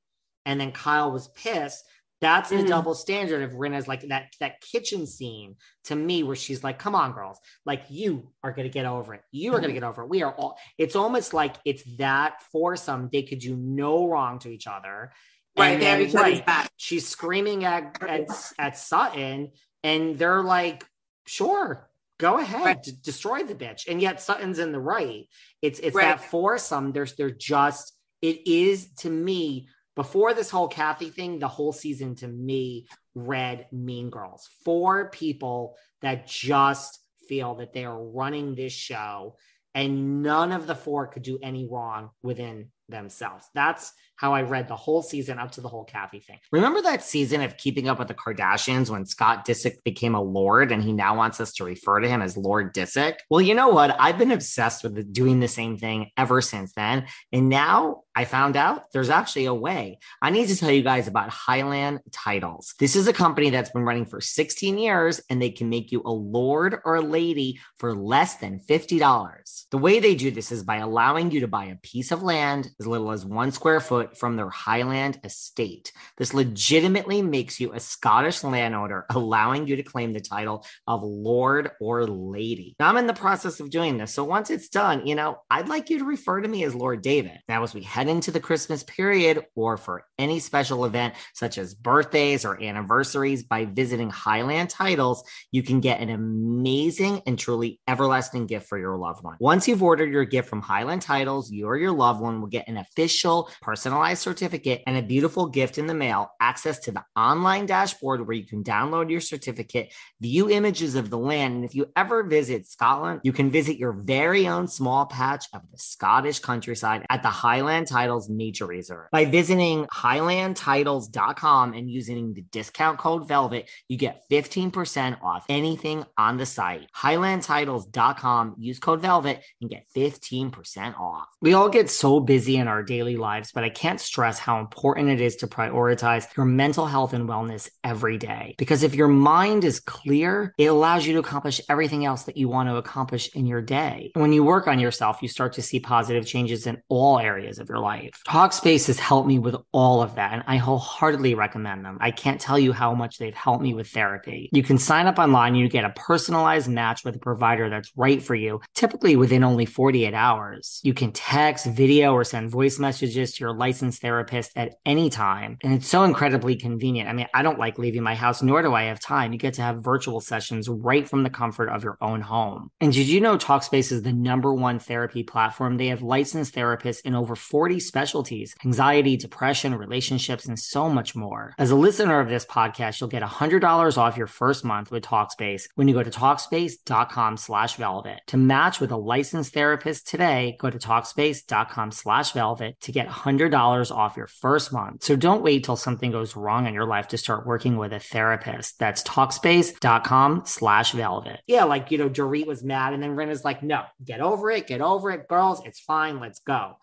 [0.47, 1.85] and then Kyle was pissed.
[2.21, 2.69] That's the Mhm.
[2.69, 6.95] double standard of Rinna's like that that kitchen scene to me where she's like, "Come
[6.97, 9.23] on, girls, like you are gonna get over it.
[9.31, 10.09] You are gonna get over it.
[10.09, 13.09] We are all." It's almost like it's that foursome.
[13.13, 15.13] They could do no wrong to each other.
[15.57, 15.81] Right.
[15.81, 16.71] And then, right, back.
[16.77, 18.29] she's screaming at, at
[18.59, 19.53] at Sutton,
[19.85, 20.85] and they're like,
[21.27, 22.83] "Sure, go ahead, Right.
[22.83, 25.29] d- destroy the bitch." And yet Sutton's in the right.
[25.63, 26.17] It's it's Right.
[26.19, 26.93] that foursome.
[26.93, 31.41] There's they're just it is to me before this whole Kathy thing.
[31.41, 34.49] The whole season to me read Mean Girls.
[34.65, 39.35] Four people that just feel that they are running this show,
[39.75, 43.47] and none of the four could do any wrong within themselves.
[43.55, 46.39] That's how I read the whole season up to the whole Kathy thing.
[46.51, 50.73] Remember that season of Keeping Up with the Kardashians when Scott Disick became a Lord
[50.73, 53.15] and he now wants us to refer to him as Lord Disick?
[53.31, 53.97] Well, you know what?
[53.99, 57.07] I've been obsessed with doing the same thing ever since then.
[57.33, 60.01] And now I found out there's actually a way.
[60.21, 62.75] I need to tell you guys about Highland Titles.
[62.81, 66.03] This is a company that's been running for 16 years and they can make you
[66.05, 69.67] a lord or a lady for less than $50.
[69.71, 72.71] The way they do this is by allowing you to buy a piece of land
[72.81, 75.93] as little as one square foot from their Highland estate.
[76.17, 81.71] This legitimately makes you a Scottish landowner, allowing you to claim the title of lord
[81.81, 82.77] or lady.
[82.79, 84.15] Now, I'm in the process of doing this.
[84.15, 87.03] So once it's done, you know, I'd like you to refer to me as Lord
[87.03, 87.39] David.
[87.49, 91.75] Now, as we head into the Christmas period or for any special event such as
[91.75, 98.47] birthdays or anniversaries by visiting Highland Titles, you can get an amazing and truly everlasting
[98.47, 99.37] gift for your loved one.
[99.41, 102.68] Once you've ordered your gift from Highland Titles, you or your loved one will get
[102.69, 107.67] an official personalized certificate and a beautiful gift in the mail, access to the online
[107.67, 111.87] dashboard where you can download your certificate, view images of the land, and if you
[111.97, 117.05] ever visit Scotland, you can visit your very own small patch of the Scottish countryside
[117.11, 119.09] at the Highland Titles Nature Reserve.
[119.11, 126.37] By visiting highlandtitles.com and using the discount code VELVET, you get 15% off anything on
[126.37, 126.89] the site.
[126.95, 131.27] Highlandtitles.com, use code VELVET and get 15% off.
[131.41, 135.09] We all get so busy in our daily lives, but I can't stress how important
[135.11, 138.55] it is to prioritize your mental health and wellness every day.
[138.59, 142.49] Because if your mind is clear, it allows you to accomplish everything else that you
[142.49, 144.13] want to accomplish in your day.
[144.15, 147.59] And when you work on yourself, you start to see positive changes in all areas
[147.59, 148.21] of your life.
[148.27, 151.99] Talkspace has helped me with all of that, and I wholeheartedly recommend them.
[152.01, 154.49] I can't tell you how much they've helped me with therapy.
[154.53, 158.23] You can sign up online, you get a personalized match with a provider that's right
[158.23, 160.81] for you, typically within only 48 hours.
[160.83, 165.57] You can text, video, or send voice messages to your licensed therapist at any time.
[165.63, 167.09] And it's so incredibly convenient.
[167.09, 169.33] I mean, I don't like leaving my house, nor do I have time.
[169.33, 172.71] You get to have virtual sessions right from the comfort of your own home.
[172.81, 175.77] And did you know Talkspace is the number one therapy platform?
[175.79, 181.55] They have licensed therapists in over 40 specialties anxiety, depression, relationships, and so much more.
[181.59, 185.69] As a listener of this podcast, you'll get $100 off your first month with Talkspace
[185.75, 188.21] when you go to Talkspace.com slash velvet.
[188.29, 193.91] To match with a licensed therapist today, go to Talkspace.com slash velvet to get $100
[193.91, 195.05] off your first month.
[195.05, 198.01] So don't wait till something goes wrong in your life to start working with a
[198.01, 198.79] therapist.
[198.79, 201.41] That's Talkspace.com slash velvet.
[201.47, 204.67] Yeah, like, you know, Dorit was mad and then Rinna's like, no, get over it,
[204.67, 205.63] get over it, girls.
[205.65, 206.21] It's fine.
[206.21, 206.77] Let's go.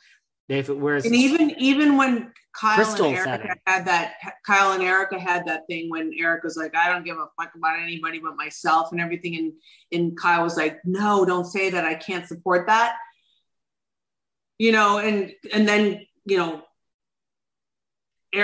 [0.47, 4.13] If it was, and even even when Kyle Crystal and Erika had that,
[4.45, 7.55] Kyle and Erika had that thing when Eric was like, "I don't give a fuck
[7.55, 9.53] about anybody but myself and everything," and
[9.91, 11.83] and Kyle was like, "No, don't say that.
[11.83, 12.95] I can't support that."
[14.57, 16.63] You know, and and then you know,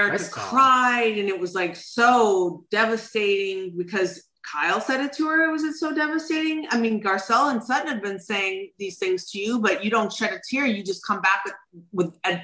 [0.10, 0.42] Crystal.
[0.42, 5.52] cried, and it was like so devastating because Kyle said it to her.
[5.52, 6.68] Was it so devastating?
[6.70, 10.12] I mean, Garcelle and Sutton have been saying these things to you, but you don't
[10.12, 10.66] shed a tear.
[10.66, 11.56] You just come back with
[11.92, 12.42] with a,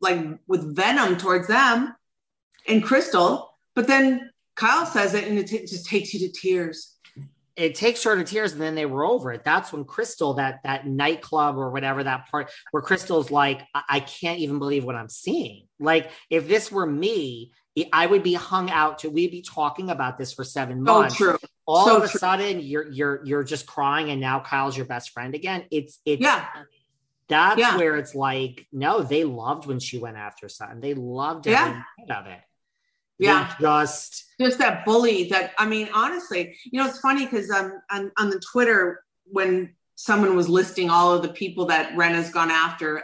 [0.00, 1.94] like with venom towards them
[2.68, 3.50] and Crystal.
[3.74, 6.97] But then Kyle says it, and it t- just takes you to tears.
[7.58, 9.42] It takes her to tears, and then they were over it.
[9.44, 14.00] That's when Crystal, that that nightclub or whatever that part, where Crystal's like, I, I
[14.00, 15.66] can't even believe what I'm seeing.
[15.80, 17.52] Like, if this were me,
[17.92, 21.18] I would be hung out to we'd be talking about this for seven months.
[21.18, 21.38] So true.
[21.66, 22.18] All so of a true.
[22.18, 25.64] sudden you're you're you're just crying and now Kyle's your best friend again.
[25.70, 26.46] It's it's yeah.
[27.28, 27.76] That's yeah.
[27.76, 30.80] where it's like, no, they loved when she went after Sutton.
[30.80, 32.18] They loved every yeah.
[32.18, 32.40] of it.
[33.18, 33.52] Yeah.
[33.58, 37.80] They just just that bully that I mean, honestly, you know, it's funny because um
[37.90, 42.52] on, on the Twitter when someone was listing all of the people that Rinna's gone
[42.52, 43.02] after,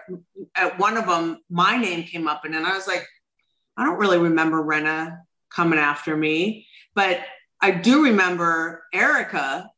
[0.54, 3.04] at one of them, my name came up, and then I was like,
[3.76, 5.18] I don't really remember Rinna
[5.50, 7.20] coming after me, but
[7.60, 9.68] I do remember Erika,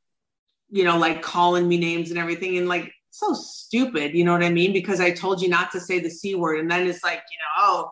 [0.70, 4.44] you know, like calling me names and everything, and like so stupid, you know what
[4.44, 4.74] I mean?
[4.74, 7.38] Because I told you not to say the c word, and then it's like, you
[7.38, 7.90] know, oh,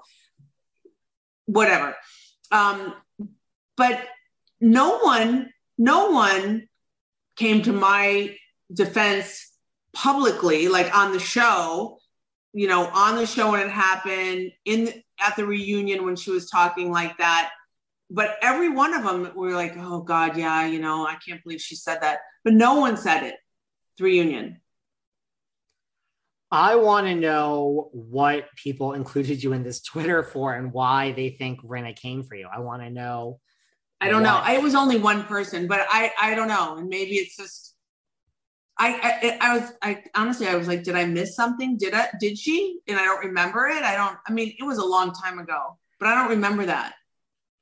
[1.46, 1.96] whatever.
[2.50, 2.94] Um,
[3.76, 4.06] but
[4.60, 6.68] no one, no one
[7.36, 8.36] came to my
[8.72, 9.50] defense
[9.92, 11.98] publicly, like on the show,
[12.52, 16.48] you know, on the show when it happened, in at the reunion when she was
[16.48, 17.50] talking like that.
[18.10, 21.60] But every one of them were like, oh God, yeah, you know, I can't believe
[21.60, 22.18] she said that.
[22.44, 23.36] But no one said it.
[23.98, 24.60] The reunion.
[26.54, 31.30] I want to know what people included you in this Twitter for and why they
[31.30, 32.46] think Rinna came for you.
[32.46, 33.40] I want to know.
[34.00, 34.46] I don't what.
[34.46, 34.54] know.
[34.54, 36.76] It was only one person, but I I don't know.
[36.76, 37.74] And maybe it's just
[38.78, 38.88] I,
[39.20, 41.76] I I was I honestly I was like, did I miss something?
[41.76, 42.78] Did I did she?
[42.86, 43.82] And I don't remember it.
[43.82, 44.16] I don't.
[44.24, 46.94] I mean, it was a long time ago, but I don't remember that.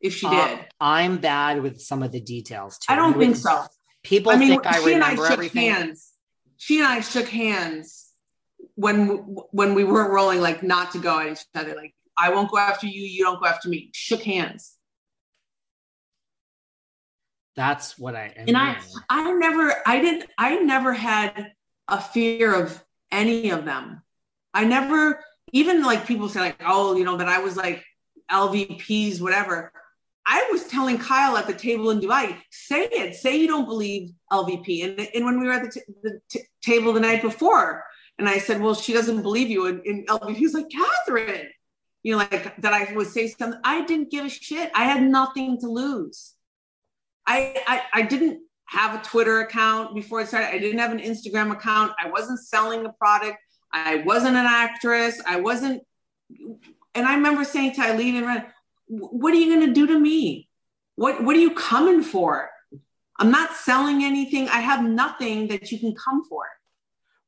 [0.03, 2.93] If she uh, did, I'm bad with some of the details too.
[2.93, 3.65] I don't think so.
[4.03, 5.71] People I mean, think I remember I everything.
[5.71, 6.13] Hands.
[6.59, 8.12] She and I shook hands
[8.75, 9.09] when
[9.51, 11.75] when we weren't rolling like not to go at each other.
[11.75, 13.91] Like I won't go after you, you don't go after me.
[13.93, 14.77] Shook hands.
[17.55, 18.79] That's what I and I
[19.11, 21.53] I never I didn't I never had
[21.89, 24.03] a fear of any of them.
[24.55, 27.85] I never even like people say like oh you know that I was like
[28.31, 29.73] LVPs whatever.
[30.25, 34.13] I was telling Kyle at the table in Dubai, say it, say you don't believe
[34.31, 34.85] LVP.
[34.85, 37.85] And, and when we were at the, t- the t- table the night before,
[38.19, 39.67] and I said, well, she doesn't believe you.
[39.67, 40.37] And, and like,
[40.69, 41.47] Kathryn,
[42.03, 43.61] you know, like that I would say something.
[43.65, 44.71] I didn't give a shit.
[44.75, 46.35] I had nothing to lose.
[47.27, 50.49] I, I, I didn't have a Twitter account before I started.
[50.49, 51.93] I didn't have an Instagram account.
[52.03, 53.39] I wasn't selling a product.
[53.73, 55.21] I wasn't an actress.
[55.27, 55.83] I wasn't.
[56.95, 58.47] And I remember saying to Eileen and Ren,
[58.89, 60.49] what are you going to do to me?
[60.97, 62.51] What, what are you coming for?
[63.19, 64.49] I'm not selling anything.
[64.49, 66.45] I have nothing that you can come for.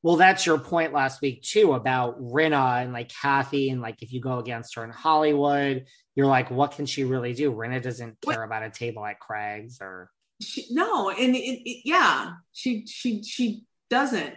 [0.04, 4.12] Well, that's your point last week too about Rinna and like Kathy and like if
[4.12, 7.50] you go against her in Hollywood, you're like, what can she really do?
[7.50, 8.44] Rinna doesn't care what?
[8.44, 10.10] about a table at Craig's or
[10.42, 14.34] she, no, and it, it, yeah, she she she doesn't.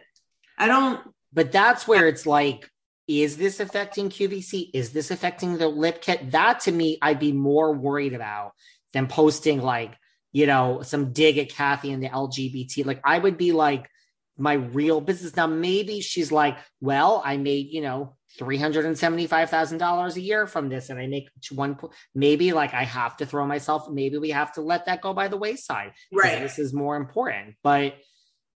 [0.57, 1.01] I don't.
[1.33, 2.71] But that's where it's like
[3.09, 4.69] is this affecting QVC?
[4.73, 6.31] Is this affecting the lip kit?
[6.31, 8.53] That to me, I'd be more worried about
[8.93, 9.95] than posting like,
[10.31, 12.85] you know, some dig at Kathy and the LGBT.
[12.85, 13.89] Like, I would be like,
[14.37, 15.35] my real business.
[15.35, 20.99] Now, maybe she's like, well, I made, you know, $375,000 a year from this and
[20.99, 21.77] I make one,
[22.13, 25.27] maybe like I have to throw myself, maybe we have to let that go by
[25.27, 25.93] the wayside.
[26.11, 26.39] Right.
[26.39, 27.95] This is more important, but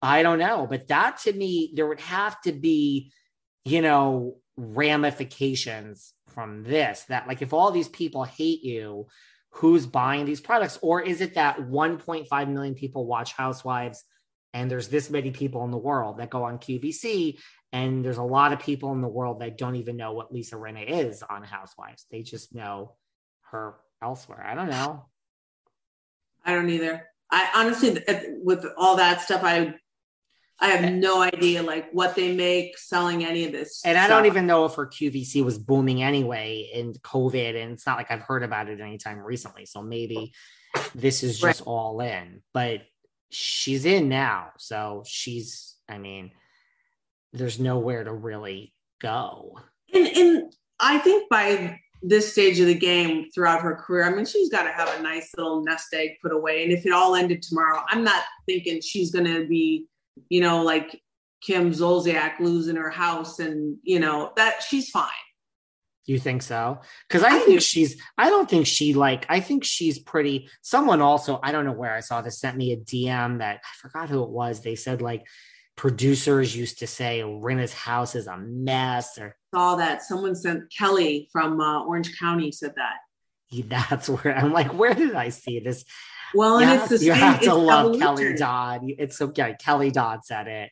[0.03, 0.67] I don't know.
[0.69, 3.13] But that to me, there would have to be,
[3.65, 9.07] you know, ramifications from this that like if all these people hate you,
[9.51, 10.79] who's buying these products?
[10.83, 14.05] Or is it that 1.5 million people watch Housewives
[14.55, 17.39] and there's this many people in the world that go on QVC
[17.73, 20.57] and there's a lot of people in the world that don't even know what Lisa
[20.57, 22.07] Rinna is on Housewives.
[22.11, 22.95] They just know
[23.51, 24.45] her elsewhere.
[24.45, 25.05] I don't know.
[26.45, 27.07] I don't either.
[27.31, 27.99] I honestly,
[28.43, 29.75] with all that stuff, I
[30.61, 33.83] I have no idea like what they make selling any of this.
[33.85, 34.05] And stuff.
[34.05, 37.63] I don't even know if her QVC was booming anyway in COVID.
[37.63, 39.67] And it's not like I've heard about it anytime recently.
[39.67, 40.33] So maybe
[40.95, 41.67] this is just right.
[41.67, 42.43] all in.
[42.53, 42.81] But
[43.31, 44.51] she's in now.
[44.59, 46.33] So she's, I mean,
[47.33, 49.59] there's nowhere to really go.
[49.93, 54.25] And, and I think by this stage of the game throughout her career, I mean,
[54.25, 56.63] she's got to have a nice little nest egg put away.
[56.63, 59.87] And if it all ended tomorrow, I'm not thinking she's going to be,
[60.29, 61.01] you know, like
[61.43, 65.09] Kim Zolciak losing her house and, you know, that she's fine.
[66.09, 66.81] You think so?
[67.07, 70.49] Because I, I, think she's, I don't think she like, I think she's pretty.
[70.63, 73.77] Someone also, I don't know where I saw this, sent me a DM that I
[73.77, 74.63] forgot who it was.
[74.63, 75.27] They said like
[75.77, 81.29] producers used to say Rinna's house is a mess or saw that someone sent Kelly
[81.31, 82.97] from uh, Orange County said that.
[83.91, 85.85] That's where I'm like, where did I see this?
[86.35, 87.21] Well, and it's the you same.
[87.21, 88.81] have to love Kelly Dodd.
[88.85, 89.57] It's okay.
[89.61, 90.71] Kelly Dodd said it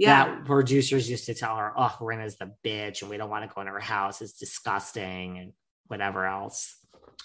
[0.00, 0.24] yeah.
[0.24, 3.54] that producers used to tell her, oh, Rinna's the bitch and we don't want to
[3.54, 4.22] go in her house.
[4.22, 5.52] It's disgusting and
[5.88, 6.76] whatever else.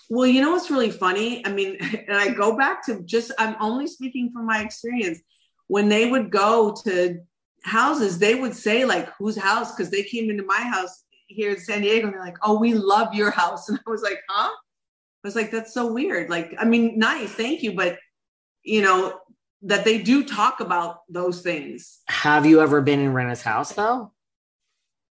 [0.10, 1.46] Well, you know what's really funny?
[1.46, 5.20] I mean, and I go back to just, I'm only speaking from my experience.
[5.68, 7.20] When they would go to
[7.64, 9.74] houses, they would say, like, whose house?
[9.74, 12.74] Because they came into my house here in San Diego and they're like, oh, we
[12.74, 13.70] love your house.
[13.70, 14.52] And I was like, huh?
[14.52, 16.30] I was like, that's so weird.
[16.30, 17.74] Like, I mean, nice, thank you.
[17.74, 17.98] But,
[18.64, 19.20] you know,
[19.62, 22.00] that they do talk about those things.
[22.08, 24.12] Have you ever been in Rinna's house though?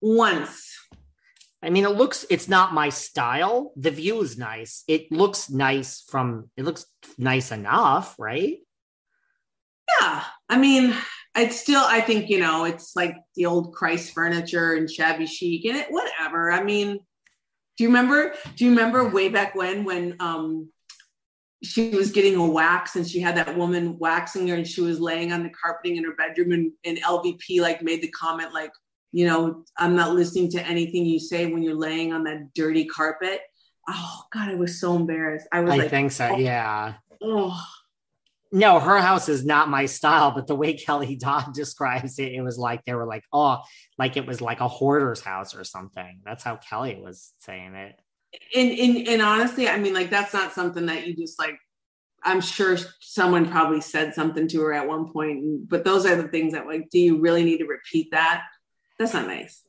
[0.01, 0.77] Once.
[1.63, 3.71] I mean, it looks, it's not my style.
[3.77, 4.83] The view is nice.
[4.85, 6.85] It looks nice from, it looks
[7.17, 8.57] nice enough, right?
[10.01, 10.23] Yeah.
[10.49, 10.93] I mean,
[11.37, 15.63] it's still, I think, you know, it's like the old Christ furniture and shabby chic
[15.63, 16.51] and it, whatever.
[16.51, 16.99] I mean,
[17.77, 20.69] do you remember, do you remember way back when, when, um,
[21.63, 24.99] she was getting a wax and she had that woman waxing her and she was
[24.99, 28.71] laying on the carpeting in her bedroom and, and LVP like made the comment like,
[29.13, 32.85] you know, I'm not listening to anything you say when you're laying on that dirty
[32.85, 33.41] carpet.
[33.87, 35.47] Oh God, I was so embarrassed.
[35.53, 36.95] I was I like, think so, oh, yeah.
[37.21, 37.65] Oh.
[38.51, 42.41] No, her house is not my style, but the way Kelly Dodd describes it, it
[42.41, 43.61] was like they were like, oh,
[43.97, 46.19] like it was like a hoarder's house or something.
[46.25, 47.95] That's how Kelly was saying it
[48.55, 51.57] and, and and honestly, I mean, like that's not something that you just like.
[52.25, 56.29] I'm sure someone probably said something to her at one point, but those are the
[56.29, 58.43] things that like, do you really need to repeat that?
[58.97, 59.61] That's not nice.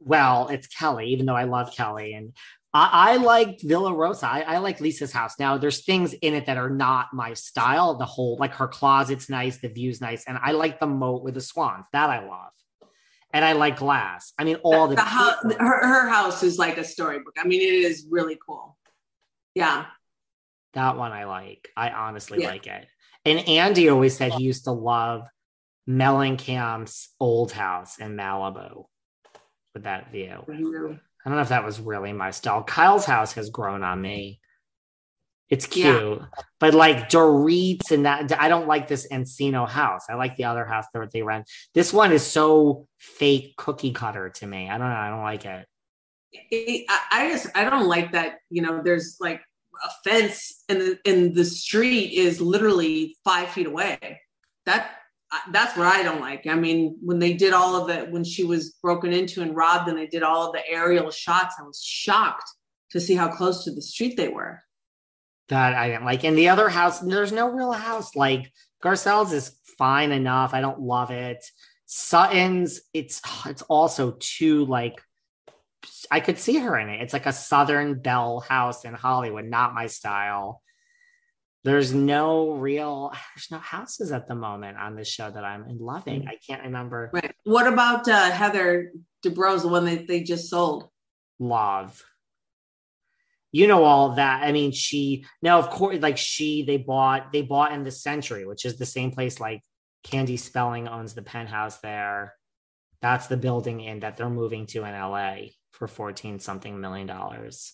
[0.00, 2.32] Well, it's Kelly, even though I love Kelly, and
[2.74, 4.26] I, I like Villa Rosa.
[4.26, 5.34] I, I, like Lisa's house.
[5.38, 7.94] Now, there's things in it that are not my style.
[7.96, 11.34] The whole, like her closet's nice, the view's nice, and I like the moat with
[11.34, 11.84] the swans.
[11.92, 12.52] That I love
[13.32, 14.32] and I like glass.
[14.38, 17.34] I mean, all the, the house, her, her house is like a storybook.
[17.38, 18.76] I mean, it is really cool.
[19.54, 19.86] Yeah.
[20.74, 21.68] That one I like.
[21.76, 22.48] I honestly yeah.
[22.48, 22.86] like it.
[23.24, 25.28] And Andy always said he used to love
[25.88, 28.84] Mellencamp's old house in Malibu
[29.74, 30.44] with that view.
[30.48, 32.62] I don't know if that was really my style.
[32.62, 34.39] Kyle's house has grown on me.
[35.50, 36.26] It's cute, yeah.
[36.60, 40.04] but like Dorit's and that, I don't like this Encino house.
[40.08, 41.50] I like the other house that they rent.
[41.74, 44.70] This one is so fake cookie cutter to me.
[44.70, 44.94] I don't know.
[44.94, 45.66] I don't like it.
[46.32, 48.36] it I just I don't like that.
[48.48, 49.40] You know, there's like
[49.84, 54.20] a fence and the and the street is literally five feet away.
[54.66, 54.92] That
[55.50, 56.46] that's what I don't like.
[56.46, 59.88] I mean, when they did all of it, when she was broken into and robbed,
[59.88, 62.48] and they did all of the aerial shots, I was shocked
[62.92, 64.62] to see how close to the street they were
[65.50, 66.24] that I didn't like.
[66.24, 68.16] And the other house, there's no real house.
[68.16, 68.50] Like
[68.82, 70.54] Garcelle's is fine enough.
[70.54, 71.44] I don't love it.
[71.86, 75.00] Sutton's, it's it's also too like
[76.10, 77.02] I could see her in it.
[77.02, 80.62] It's like a Southern Belle house in Hollywood, not my style.
[81.62, 86.26] There's no real, there's no houses at the moment on this show that I'm loving.
[86.26, 87.10] I can't remember.
[87.12, 87.34] Right.
[87.44, 88.92] What about uh, Heather
[89.22, 90.88] Dubrow, the one that they just sold.
[91.38, 92.02] Love.
[93.52, 94.42] You know all that.
[94.44, 98.46] I mean, she now, of course, like she, they bought, they bought in the Century,
[98.46, 99.62] which is the same place like
[100.04, 102.34] Candy Spelling owns the penthouse there.
[103.02, 105.36] That's the building in that they're moving to in LA
[105.72, 107.72] for 14 something million dollars.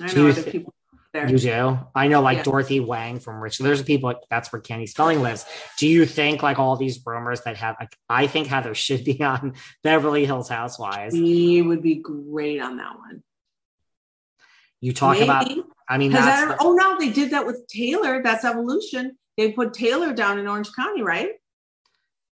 [0.00, 0.74] I know other people
[1.12, 1.28] there.
[1.28, 1.78] You do?
[1.94, 2.42] I know like Yeah.
[2.44, 3.58] Dorothy Wang from Rich.
[3.58, 5.44] There's people like that's where Candy Spelling lives.
[5.78, 9.22] Do you think like all these rumors that have like I think Heather should be
[9.22, 11.14] on Beverly Hills Housewives.
[11.14, 13.22] He would be great on that one.
[14.80, 15.50] You talk about
[15.88, 18.22] I mean that's that, the- oh no, they did that with Taylor.
[18.22, 19.16] That's evolution.
[19.36, 21.30] They put Taylor down in Orange County, right?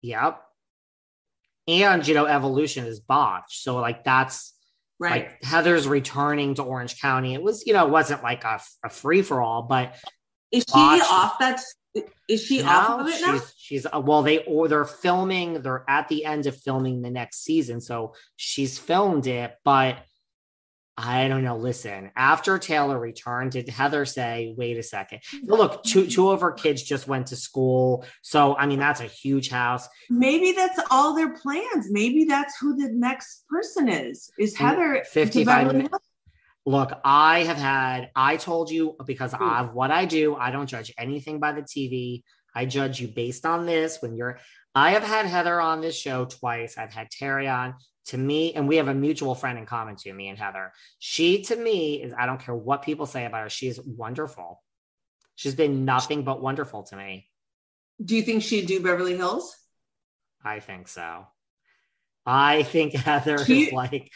[0.01, 0.41] Yep.
[1.67, 3.61] And you know, evolution is botched.
[3.61, 4.53] So like that's
[4.99, 5.29] Right.
[5.29, 7.33] like Heather's returning to Orange County.
[7.33, 9.95] It was, you know, it wasn't like a, a free for all, but
[10.51, 11.11] is she botched.
[11.11, 11.59] off that?
[12.29, 13.33] Is she off of it now?
[13.33, 17.09] she's she's uh, well, they or they're filming, they're at the end of filming the
[17.09, 17.81] next season.
[17.81, 19.97] So she's filmed it, but
[21.03, 21.57] I don't know.
[21.57, 25.21] Listen, after Taylor returned, did Heather say, wait a second?
[25.43, 28.05] Look, two two of her kids just went to school.
[28.21, 29.87] So I mean, that's a huge house.
[30.11, 31.87] Maybe that's all their plans.
[31.89, 34.29] Maybe that's who the next person is.
[34.37, 35.95] Is Heather 55 minutes.
[36.67, 39.43] Look, I have had, I told you because Hmm.
[39.43, 42.21] of what I do, I don't judge anything by the TV.
[42.53, 43.99] I judge you based on this.
[44.03, 44.37] When you're,
[44.75, 46.77] I have had Heather on this show twice.
[46.77, 47.73] I've had Terry on.
[48.07, 50.73] To me, and we have a mutual friend in common to me and Heather.
[50.97, 53.49] She, to me, is I don't care what people say about her.
[53.49, 54.61] She is wonderful.
[55.35, 57.27] She's been nothing but wonderful to me.
[58.03, 59.55] Do you think she'd do Beverly Hills?
[60.43, 61.27] I think so.
[62.25, 64.11] I think Heather She- is like,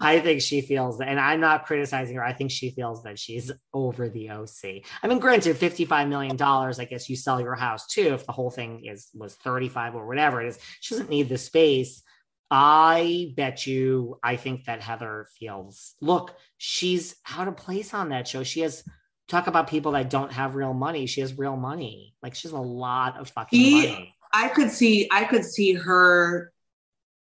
[0.00, 2.24] I think she feels, and I'm not criticizing her.
[2.24, 4.82] I think she feels that she's over the OC.
[5.02, 8.12] I mean, granted, $55 million, I guess you sell your house too.
[8.14, 11.38] If the whole thing is was 35 or whatever it is, she doesn't need the
[11.38, 12.02] space.
[12.50, 18.28] I bet you, I think that Heather feels, look, she's out of place on that
[18.28, 18.42] show.
[18.42, 18.84] She has
[19.28, 21.06] talk about people that don't have real money.
[21.06, 22.14] She has real money.
[22.22, 24.14] Like she has a lot of fucking She- money.
[24.36, 26.52] I could see I could see her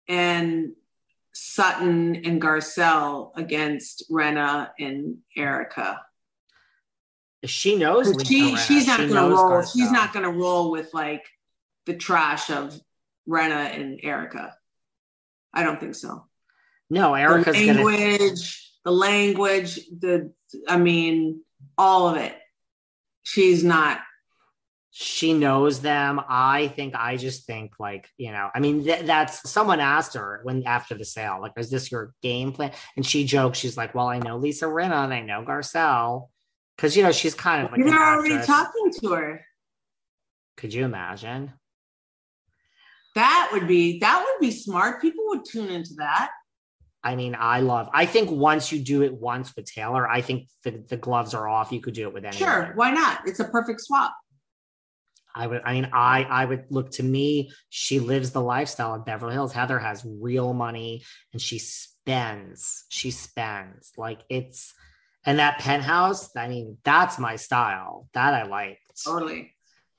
[0.08, 0.74] and
[1.34, 6.02] Sutton and Garcelle against Rinna and Erika.
[7.46, 8.14] She knows.
[8.28, 9.64] She she's not She gonna roll.
[9.64, 11.26] She's not gonna roll with like
[11.88, 12.80] the trash of
[13.28, 14.56] Rinna and Erika.
[15.54, 16.26] I don't think so.
[16.90, 17.84] No, Erika's the gonna.
[17.84, 20.34] language, the language, the
[20.68, 21.42] I mean,
[21.78, 22.36] all of it.
[23.24, 24.00] She's not.
[24.92, 26.20] She knows them.
[26.28, 26.96] I think.
[26.96, 28.50] I just think like you know.
[28.54, 32.14] I mean, th- that's someone asked her when after the sale, like, "Is this your
[32.24, 35.46] game plan?" And she jokes, she's like, "Well, I know Lisa Rinna and I know
[35.48, 36.30] Garcelle,
[36.76, 38.48] because you know she's kind of like." They're already actress.
[38.48, 39.46] talking to her.
[40.58, 41.54] Could you imagine?
[43.16, 45.02] That would be that would be smart.
[45.02, 46.32] People would tune into that.
[47.04, 47.90] I mean, I love.
[47.94, 51.48] I think once you do it once with Taylor, I think the, the gloves are
[51.48, 51.72] off.
[51.72, 52.38] You could do it with anyone.
[52.38, 53.22] Sure, why not?
[53.26, 54.14] It's a perfect swap.
[55.34, 57.52] I would, I mean, I, I would look to me.
[57.70, 59.54] She lives the lifestyle of Beverly Hills.
[59.54, 64.74] Heather has real money and she spends, she spends like it's,
[65.26, 68.10] and that penthouse, I mean, that's my style.
[68.14, 68.80] That I like.
[69.06, 69.54] Totally.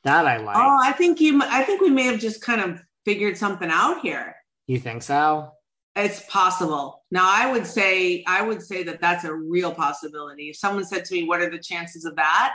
[0.04, 0.56] That I like.
[0.56, 1.40] Oh, I think you.
[1.42, 4.36] I think we may have just kind of figured something out here.
[4.68, 5.50] you think so?
[5.96, 7.02] It's possible.
[7.10, 10.50] Now, I would say, I would say that that's a real possibility.
[10.50, 12.54] If someone said to me, "What are the chances of that?"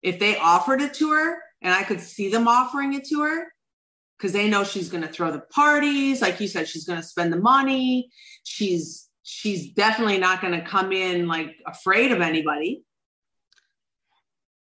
[0.00, 3.52] If they offered it to her, and I could see them offering it to her,
[4.16, 7.06] because they know she's going to throw the parties, like you said, she's going to
[7.06, 8.08] spend the money.
[8.44, 12.82] She's she's definitely not going to come in like afraid of anybody.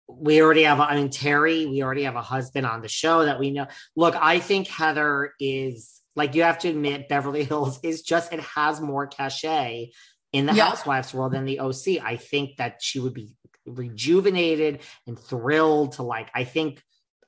[0.08, 1.66] We already have i mean terry.
[1.66, 3.66] We already have a husband on the show that we know.
[3.96, 8.40] Look i think heather is like you have to admit beverly hills is just it
[8.40, 9.90] has more cachet
[10.32, 10.66] in the Yeah.
[10.68, 13.34] housewives world than the oc i think that she would be
[13.66, 16.82] rejuvenated and thrilled to like i think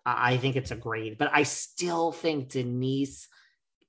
[0.07, 3.29] i I think it's a great but i still think denise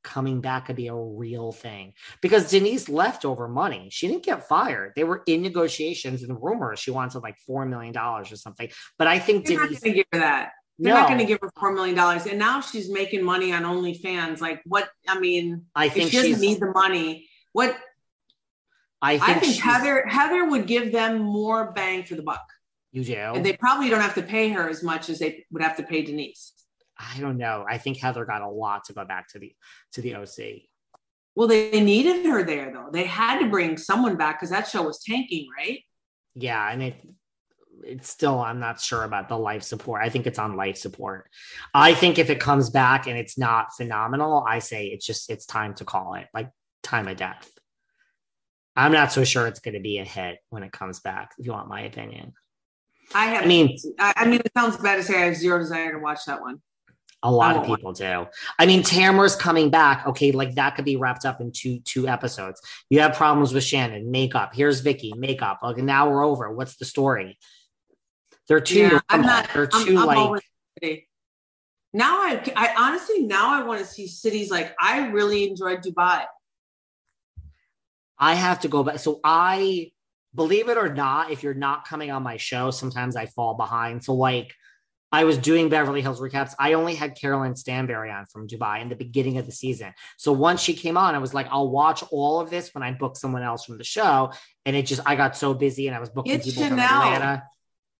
[0.09, 3.89] coming back could be a real thing because Denise left over money.
[3.91, 4.93] She didn't get fired.
[4.95, 8.69] They were in negotiations and rumors she wanted like four million dollars or something.
[8.97, 10.51] But I think They're not Denise going to give her that.
[10.79, 13.51] They're no, not going to give her four million dollars, and now she's making money
[13.51, 14.39] on OnlyFans.
[14.39, 14.89] Like, what?
[15.07, 17.27] I mean, I think she doesn't need the money.
[17.51, 17.77] What
[19.01, 22.45] I think, I think Heather Heather would give them more bang for the buck,
[22.91, 23.13] You do.
[23.13, 25.83] and they probably don't have to pay her as much as they would have to
[25.83, 26.53] pay Denise.
[26.99, 27.65] I don't know.
[27.67, 29.53] I think Heather got a lot to go back to the
[29.93, 30.63] to the OC.
[31.35, 32.89] Well, they needed her there though.
[32.91, 35.79] They had to bring someone back because that show was tanking, right?
[36.35, 36.95] Yeah, and it
[37.83, 40.01] it's still I'm not sure about the life support.
[40.03, 41.29] I think it's on life support.
[41.73, 45.45] I think if it comes back and it's not phenomenal, I say it's just it's
[45.45, 46.27] time to call it.
[46.33, 46.51] Like
[46.83, 47.49] time of death.
[48.75, 51.31] I'm not so sure it's going to be a hit when it comes back.
[51.37, 52.33] If you want my opinion,
[53.13, 53.43] I have.
[53.43, 55.99] I mean, I, I mean, it sounds bad to say I have zero desire to
[55.99, 56.61] watch that one.
[57.21, 57.75] A lot of oh.
[57.75, 58.27] people do.
[58.57, 60.07] I mean, Tamara's coming back.
[60.07, 62.61] Okay, like that could be wrapped up in two two episodes.
[62.89, 64.51] You have problems with Shannon, makeup.
[64.53, 65.59] Here's Vicki, makeup.
[65.61, 66.51] Okay, now we're over.
[66.51, 67.37] What's the story?
[68.47, 68.79] They're too.
[68.79, 69.49] Yeah, I'm not.
[69.53, 71.07] They're I'm, too I'm like.
[71.91, 76.23] Now I, I honestly now I want to see cities like I really enjoyed Dubai.
[78.17, 78.99] I have to go back.
[78.99, 79.91] So I
[80.35, 84.03] believe it or not, if you're not coming on my show, sometimes I fall behind.
[84.03, 84.53] So like
[85.11, 86.53] I was doing Beverly Hills recaps.
[86.59, 89.93] I only had Carolyn Stanbury on from Dubai in the beginning of the season.
[90.17, 92.91] So once she came on, I was like, I'll watch all of this when I
[92.91, 94.31] book someone else from the show.
[94.65, 97.03] And it just I got so busy and I was booking It's people from Chanel.
[97.03, 97.43] Atlanta.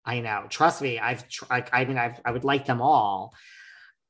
[0.06, 0.46] I know.
[0.50, 1.00] Trust me.
[1.00, 1.70] I've tried.
[1.74, 3.34] I mean, I've, I would like them all.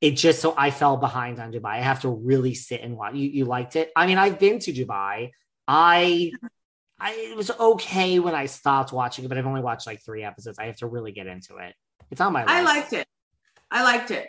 [0.01, 1.71] It just so I fell behind on Dubai.
[1.71, 3.15] I have to really sit and watch.
[3.15, 3.91] You, you liked it?
[3.95, 5.31] I mean, I've been to Dubai.
[5.67, 6.31] I
[6.99, 10.23] I it was okay when I stopped watching it, but I've only watched like three
[10.23, 10.59] episodes.
[10.59, 11.73] I have to really get into it.
[12.11, 12.53] It's on my list.
[12.53, 13.07] I liked it.
[13.71, 14.27] I liked it.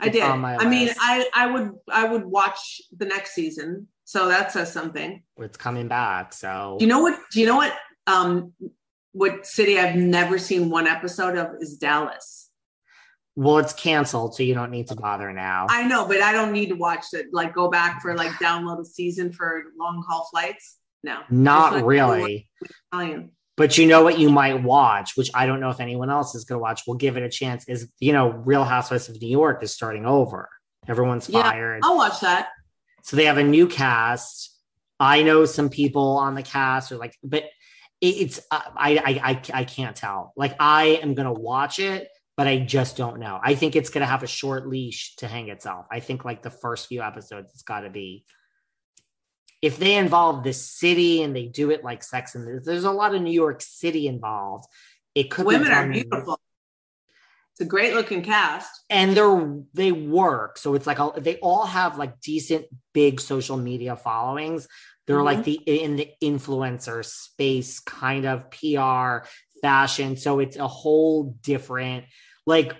[0.00, 0.22] I It's did.
[0.24, 0.90] on my I mean.
[1.00, 3.88] I I would I would watch the next season.
[4.04, 5.22] So that says something.
[5.38, 6.32] It's coming back.
[6.32, 7.18] So Do you know what?
[7.32, 7.72] Do you know what?
[8.06, 8.52] Um,
[9.12, 12.50] what city I've never seen one episode of is Dallas.
[13.36, 15.66] well, it's canceled, so you don't need to bother now.
[15.70, 17.26] I know, but I don't need to watch it.
[17.32, 20.78] Like go back for like download a season for long haul flights.
[21.04, 22.48] No, Not really.
[22.92, 23.30] Italian.
[23.56, 26.44] But you know what you might watch, which I don't know if anyone else is
[26.44, 26.82] going to watch.
[26.86, 27.68] We'll give it a chance.
[27.68, 30.48] Is you know, Real Housewives of New York is starting over.
[30.88, 31.42] Everyone's Yeah.
[31.42, 31.80] fired.
[31.84, 32.48] I'll watch that.
[33.02, 34.56] So they have a new cast.
[34.98, 37.44] I know some people on the cast are like, but
[38.00, 40.32] it's uh, I, I I I can't tell.
[40.36, 43.38] Like I am gonna watch it, but I just don't know.
[43.42, 45.86] I think it's gonna have a short leash to hang itself.
[45.90, 48.24] I think like the first few episodes, it's got to be.
[49.62, 52.90] If they involve the city and they do it like Sex and the, there's a
[52.90, 54.66] lot of New York City involved.
[55.14, 56.40] It could be Women are beautiful.
[57.52, 58.70] It's a great looking cast.
[58.88, 63.58] and they're they work so it's like a, they all have like decent big social
[63.58, 64.66] media followings
[65.06, 65.26] they're mm-hmm.
[65.26, 69.26] like the in the influencer space kind of pr
[69.60, 72.06] fashion so it's a whole different
[72.46, 72.74] like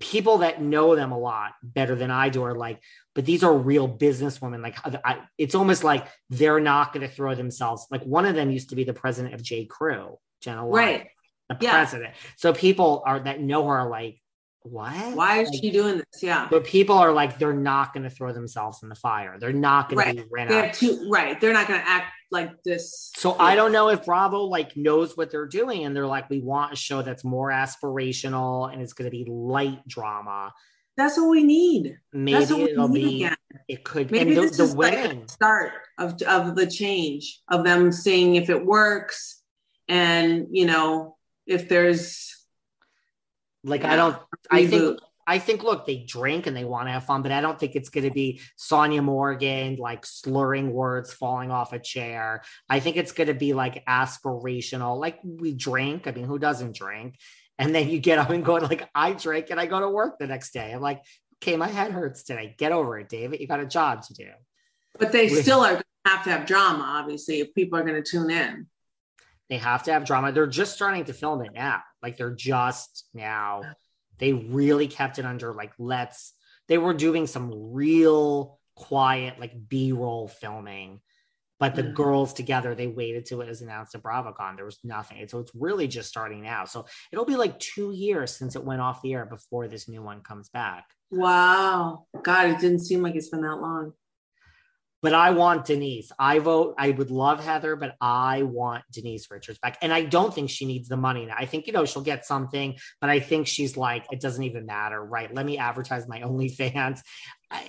[0.00, 2.80] people that know them a lot better than i do are like
[3.14, 7.34] but these are real businesswomen like I, it's almost like they're not going to throw
[7.34, 11.00] themselves like one of them used to be the president of j crew jenna Lyons,
[11.00, 11.08] Right.
[11.48, 11.72] the Yeah.
[11.72, 14.18] president so people are that know her are like
[14.64, 16.22] what Why is Like, she doing this?
[16.22, 16.46] Yeah.
[16.48, 19.88] but people are like they're not going to throw themselves in the fire they're not
[19.88, 20.16] going Right.
[20.16, 21.40] to be ran They out two right.
[21.40, 23.10] They're not gonna act like this.
[23.16, 26.40] so I don't know if Bravo like knows what they're doing and they're like, we
[26.40, 30.52] want a show that's more aspirational and it's going to be light drama.
[30.96, 31.98] That's what we need.
[32.12, 33.24] Maybe That's what we it'll need be.
[33.24, 33.36] again.
[33.68, 34.10] It could.
[34.10, 37.92] Maybe and the, this the is like the start of of the change of them
[37.92, 39.42] seeing if it works,
[39.88, 41.16] and you know
[41.46, 42.36] if there's
[43.64, 44.16] like yeah, I don't.
[44.50, 45.00] I think.
[45.26, 45.62] I think.
[45.62, 48.04] Look, they drink and they want to have fun, but I don't think it's going
[48.04, 52.42] to be Sonja Morgan like slurring words, falling off a chair.
[52.68, 54.98] I think it's going to be like aspirational.
[54.98, 56.06] Like we drink.
[56.06, 57.18] I mean, who doesn't drink?
[57.62, 60.18] And then you get up and go like, I drink and I go to work
[60.18, 60.72] the next day.
[60.72, 61.02] I'm like,
[61.42, 62.54] okay, my head hurts today.
[62.58, 63.40] Get over it, David.
[63.40, 64.28] You got a job to do.
[64.98, 68.02] but they With- still are gonna have to have drama, obviously, if people are going
[68.02, 68.66] to tune in.
[69.48, 70.32] They have to have drama.
[70.32, 71.82] They're just starting to film it now.
[72.02, 73.62] Like they're just now.
[74.18, 76.32] They really kept it under like let's.
[76.68, 81.00] They were doing some real quiet like B-roll filming,
[81.62, 81.94] but the Mm.
[81.94, 84.56] girls together they waited till it was announced at BravoCon.
[84.56, 86.64] There was nothing, so it's really just starting now.
[86.64, 90.02] So it'll be like two years since it went off the air before this new
[90.02, 90.86] one comes back.
[91.12, 93.92] Wow, God, it didn't seem like it's been that long.
[95.02, 96.12] But I want Denise.
[96.16, 96.76] I vote.
[96.78, 99.76] I would love Heather, but I want Denise Richards back.
[99.82, 101.34] And I don't think she needs the money now.
[101.36, 104.64] I think, you know, she'll get something, but I think she's like, it doesn't even
[104.64, 105.32] matter, right?
[105.34, 107.00] Let me advertise my OnlyFans.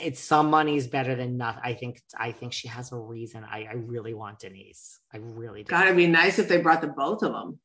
[0.01, 1.61] It's some money is better than nothing.
[1.63, 3.43] I think, I think she has a reason.
[3.43, 4.99] I, I really want Denise.
[5.13, 5.69] I really do.
[5.69, 7.59] God, it'd be nice if they brought the both of them.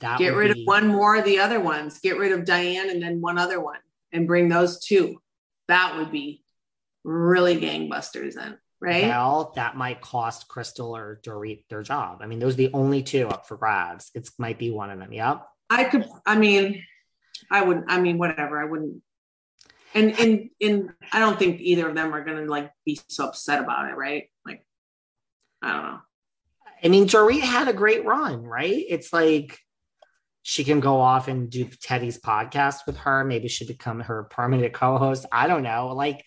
[0.00, 2.00] That Get rid be- of one more of the other ones.
[2.00, 3.80] Get rid of Diane and then one other one,
[4.12, 5.20] and bring those two.
[5.68, 6.42] That would be
[7.04, 9.04] really gangbusters then, right?
[9.04, 12.20] Well, that might cost Crystal or Dorit their job.
[12.22, 14.10] I mean, those are the only two up for grabs.
[14.14, 15.12] It might be one of them.
[15.12, 15.46] Yep.
[15.68, 16.08] I could.
[16.24, 16.82] I mean,
[17.50, 17.86] I wouldn't.
[17.88, 18.60] I mean, whatever.
[18.60, 19.02] I wouldn't.
[19.94, 23.62] And and and I don't think either of them are gonna like be so upset
[23.62, 24.24] about it, right?
[24.44, 24.66] Like,
[25.62, 25.98] I don't know.
[26.82, 28.84] I mean, Dorit had a great run, right?
[28.88, 29.58] It's like
[30.42, 33.24] she can go off and do Teddi's podcast with her.
[33.24, 35.24] Maybe she become her permanent co-host.
[35.32, 35.94] I don't know.
[35.94, 36.22] Like,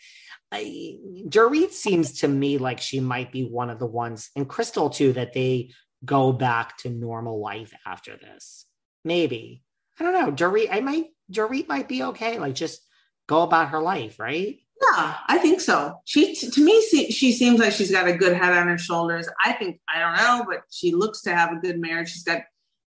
[0.51, 5.13] Dorit seems to me like she might be one of the ones, and Crystal too,
[5.13, 5.72] that they
[6.05, 8.65] go back to normal life after this.
[9.03, 9.63] Maybe
[9.99, 10.32] I don't know.
[10.32, 12.39] Dorit, I might Dorit might be okay.
[12.39, 12.82] Like just
[13.28, 14.59] go about her life, right?
[14.82, 15.99] Yeah, I think so.
[16.05, 19.28] She to me she seems like she's got a good head on her shoulders.
[19.43, 22.11] I think I don't know, but she looks to have a good marriage.
[22.11, 22.43] She's got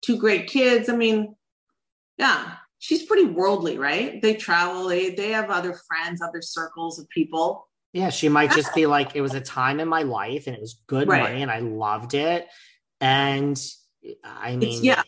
[0.02, 0.90] two great kids.
[0.90, 1.36] I mean,
[2.18, 4.22] yeah, she's pretty worldly, right?
[4.22, 7.68] They travel, they they have other friends, other circles of people.
[7.94, 10.60] Yeah, she might just be like, it was a time in my life and it
[10.60, 11.22] was good right.
[11.22, 12.46] money and I loved it.
[13.00, 13.58] And
[14.22, 15.02] I mean, it's, yeah.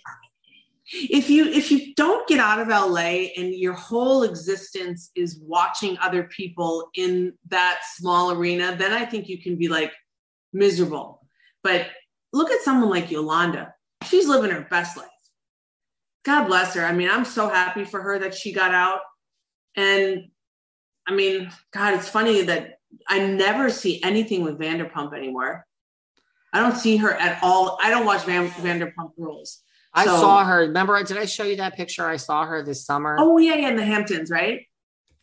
[0.89, 5.97] If you if you don't get out of LA and your whole existence is watching
[5.97, 9.91] other people in that small arena, then I think you can be like
[10.53, 11.27] miserable.
[11.61, 11.88] But
[12.31, 13.73] look at someone like Yolanda.
[14.05, 15.07] She's living her best life.
[16.23, 16.85] God bless her.
[16.85, 18.99] I mean, I'm so happy for her that she got out.
[19.75, 20.29] And
[21.05, 25.65] I mean, God, it's funny that I never see anything with Vanderpump anymore.
[26.53, 27.77] I don't see her at all.
[27.81, 29.61] I don't watch Van, Vanderpump Rules.
[29.98, 30.60] I saw her.
[30.60, 32.06] Remember, did I show you that picture?
[32.06, 33.18] I saw her this summer.
[33.20, 34.66] Oh yeah, yeah, in the Hamptons, right?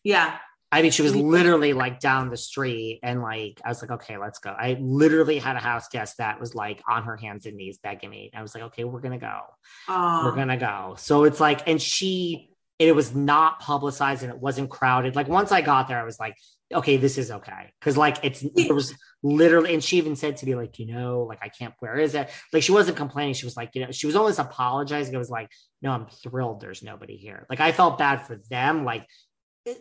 [0.02, 0.36] Yeah.
[0.72, 4.18] I mean, she was literally like down the street, and like I was like, okay,
[4.18, 4.50] let's go.
[4.50, 8.10] I literally had a house guest that was like on her hands and knees begging
[8.10, 8.32] me.
[8.34, 9.42] I was like, okay, we're gonna go.
[9.88, 10.96] We're gonna go.
[10.98, 12.50] So it's like, and she,
[12.80, 15.14] it was not publicized and it wasn't crowded.
[15.14, 16.34] Like once I got there, I was like,
[16.72, 18.94] okay, this is okay, because like it's it was
[19.24, 21.74] literally, and she even said to me like, you know, like I can't.
[21.80, 22.30] Where is it?
[22.52, 23.34] Like she wasn't complaining.
[23.34, 25.12] She was like, you know, she was always apologizing.
[25.12, 25.50] It was like,
[25.82, 26.60] no, I'm thrilled.
[26.60, 27.46] There's nobody here.
[27.50, 28.84] Like I felt bad for them.
[28.84, 29.06] Like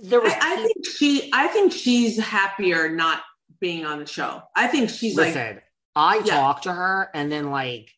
[0.02, 0.34] there was.
[0.34, 1.30] I, I, think she.
[1.34, 3.22] I think she's happier not
[3.60, 4.42] being on the show.
[4.56, 5.64] I think she's listen, like.
[5.96, 6.36] I yeah.
[6.38, 7.92] talked to her, and then like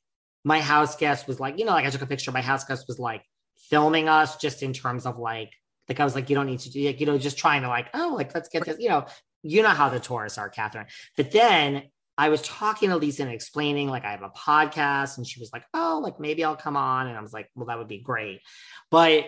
[0.44, 2.32] my house guest was like, you know, like I took a picture.
[2.32, 3.24] My house guest was like
[3.70, 5.52] filming us, just in terms of like,
[5.88, 7.68] like I was like, you don't need to do, like, you know, just trying to
[7.68, 9.06] like, oh, like let's get this, you know,
[9.46, 10.88] you know how the tourists are, Kathryn.
[11.16, 11.84] But then
[12.18, 15.52] I was talking to Lisa and explaining, like, I have a podcast, and she was
[15.54, 18.00] like, oh, like maybe I'll come on, and I was like, well, that would be
[18.00, 18.42] great,
[18.90, 19.26] but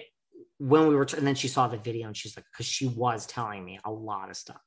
[0.59, 2.87] when we were, t- and then she saw the video and she's like, because she
[2.87, 4.57] was telling me a lot of stuff,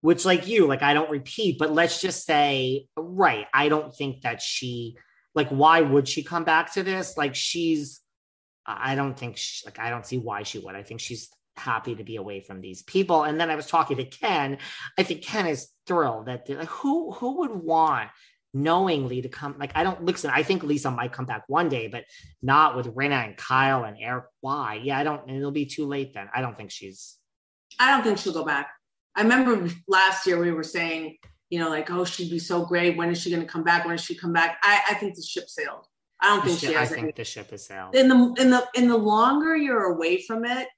[0.00, 4.22] which, like you, like, I don't repeat, but let's just say, right, I don't think
[4.22, 4.96] that she,
[5.34, 7.16] like, why would she come back to this?
[7.16, 8.00] Like, she's,
[8.66, 10.74] I don't think, she, like, I don't see why she would.
[10.74, 13.24] I think she's happy to be away from these people.
[13.24, 14.58] And then I was talking to Ken.
[14.98, 18.10] I think Ken is thrilled that like, who who would want
[18.56, 19.54] knowingly to come.
[19.58, 20.30] Like, I don't listen.
[20.32, 22.04] I think Lisa might come back one day, but
[22.42, 24.24] not with Rinna and Kyle and Eric.
[24.40, 24.80] Why?
[24.82, 25.28] Yeah, I don't.
[25.28, 26.28] It'll be too late then.
[26.34, 27.16] I don't think she's.
[27.78, 28.70] I don't think she'll go back.
[29.14, 31.16] I remember last year we were saying,
[31.50, 32.96] you know, like, oh, she'd be so great.
[32.96, 33.84] When is she going to come back?
[33.84, 34.58] When does she come back?
[34.62, 35.86] I, I think the ship sailed.
[36.20, 36.90] I don't the think ship, she has.
[36.90, 37.12] I think any.
[37.12, 37.94] the ship has sailed.
[37.94, 40.68] In the in the in the longer you're away from it,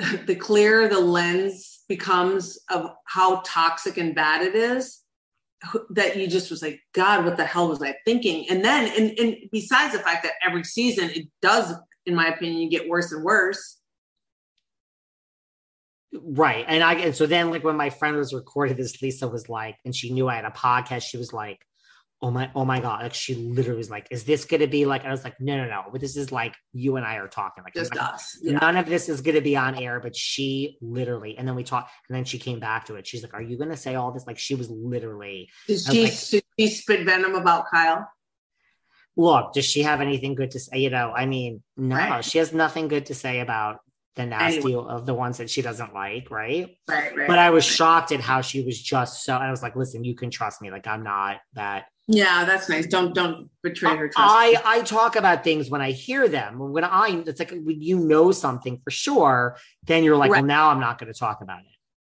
[0.26, 5.02] the clearer the lens becomes of how toxic and bad it is
[5.90, 8.48] that you just was like, God, what the hell was I thinking?
[8.48, 11.74] And then, and, and besides the fact that every season it does,
[12.06, 13.78] in my opinion, get worse and worse.
[16.12, 16.64] Right.
[16.66, 19.76] And I, and so then, like, when my friend was recording this, Lisa was like,
[19.84, 21.60] and she knew I had a podcast, she was like,
[22.22, 25.04] oh my oh my god like she literally was like is this gonna be like
[25.04, 27.64] i was like no no no but this is like you and i are talking
[27.64, 28.58] like just us yeah.
[28.58, 31.90] none of this is gonna be on air but she literally and then we talked
[32.08, 34.26] and then she came back to it she's like are you gonna say all this
[34.26, 38.06] like she was literally did she, like, did she spit venom about kyle
[39.16, 42.24] look does she have anything good to say you know i mean no right.
[42.24, 43.78] she has nothing good to say about
[44.16, 44.84] the nasty anyway.
[44.88, 46.76] of the ones that she doesn't like, right?
[46.88, 47.28] Right, right.
[47.28, 49.36] But I was shocked at how she was just so.
[49.36, 50.70] I was like, "Listen, you can trust me.
[50.70, 52.86] Like, I'm not that yeah, that's nice.
[52.86, 54.18] Don't don't betray her trust.
[54.18, 56.58] I I talk about things when I hear them.
[56.58, 60.40] When I it's like when you know something for sure, then you're like, right.
[60.40, 61.66] well, now I'm not going to talk about it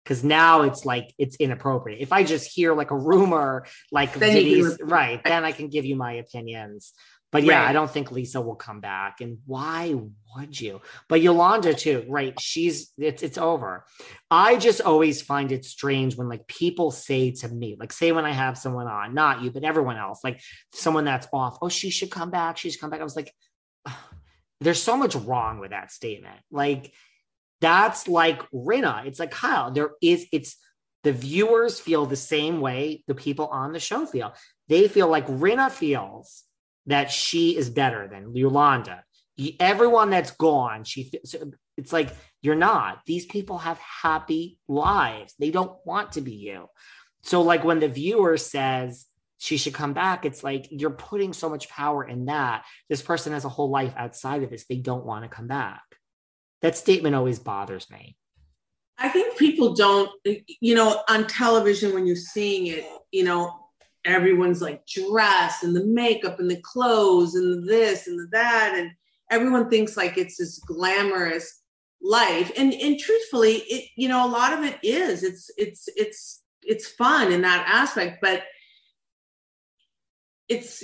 [0.03, 2.01] because now it's like it's inappropriate.
[2.01, 6.13] If I just hear like a rumor, like right, then I can give you my
[6.13, 6.93] opinions.
[7.32, 7.69] But yeah, right.
[7.69, 9.21] I don't think Lisa will come back.
[9.21, 9.95] And why
[10.36, 10.82] would you?
[11.07, 12.38] But Yolanda too, right?
[12.39, 13.86] She's it's it's over.
[14.29, 18.25] I just always find it strange when like people say to me, like say when
[18.25, 20.41] I have someone on, not you, but everyone else, like
[20.73, 22.99] someone that's off, oh, she should come back, she should come back.
[22.99, 23.34] I was like,
[24.59, 26.39] there's so much wrong with that statement.
[26.51, 26.91] Like
[27.61, 29.05] that's like Rinna.
[29.05, 29.71] It's like Kyle.
[29.71, 30.57] There is it's
[31.03, 34.34] the viewers feel the same way the people on the show feel.
[34.67, 36.43] They feel like Rinna feels
[36.88, 39.03] that she is better than Yolanda.
[39.59, 41.11] Everyone that's gone, she
[41.77, 42.09] it's like
[42.41, 43.01] you're not.
[43.05, 45.34] These people have happy lives.
[45.39, 46.67] They don't want to be you.
[47.23, 49.05] So like when the viewer says
[49.38, 52.65] she should come back, it's like you're putting so much power in that.
[52.89, 54.65] This person has a whole life outside of this.
[54.67, 55.82] They don't want to come back.
[56.61, 58.17] That statement always bothers me.
[58.99, 63.61] I think people don't, you know, on television when you're seeing it, you know,
[64.06, 68.91] everyone's like dressed and the makeup and the clothes and this and that and
[69.30, 71.62] everyone thinks like it's this glamorous
[72.02, 72.52] life.
[72.58, 75.24] And and truthfully it you know a lot of it is.
[75.24, 78.43] It's it's it's it's fun in that aspect but
[80.47, 80.84] it's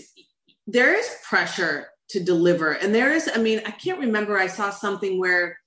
[0.65, 2.72] there is pressure to deliver.
[2.72, 5.59] And there is i mean i can't remember i saw something where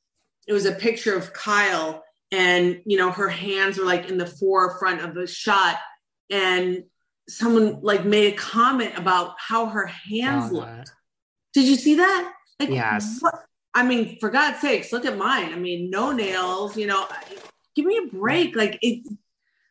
[0.47, 4.27] it was a picture of kyle and you know her hands were like in the
[4.27, 5.79] forefront of the shot.
[6.31, 6.85] And
[7.31, 10.93] someone like made a comment about how her hands looked.
[11.53, 12.33] Did you see that?
[12.59, 13.19] Like, yes.
[13.21, 13.45] What?
[13.75, 15.53] I mean, for God's sakes, look at mine.
[15.53, 16.77] I mean, no nails.
[16.77, 17.07] You know,
[17.75, 18.57] give me a break.
[18.57, 19.07] Like it.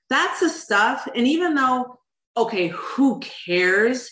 [0.10, 1.08] That's the stuff.
[1.16, 2.00] And even though,
[2.36, 4.10] okay, who cares?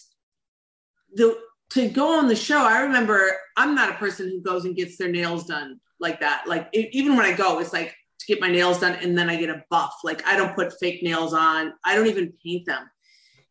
[1.13, 1.37] The
[1.71, 4.97] to go on the show, I remember I'm not a person who goes and gets
[4.97, 6.43] their nails done like that.
[6.47, 9.29] Like it, even when I go, it's like to get my nails done and then
[9.29, 9.95] I get a buff.
[10.03, 11.73] Like I don't put fake nails on.
[11.83, 12.89] I don't even paint them.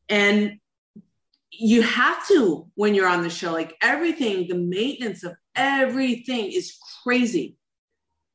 [0.08, 0.58] And
[1.50, 6.76] you have to when you're on the show, like everything, the maintenance of everything is
[7.02, 7.56] crazy.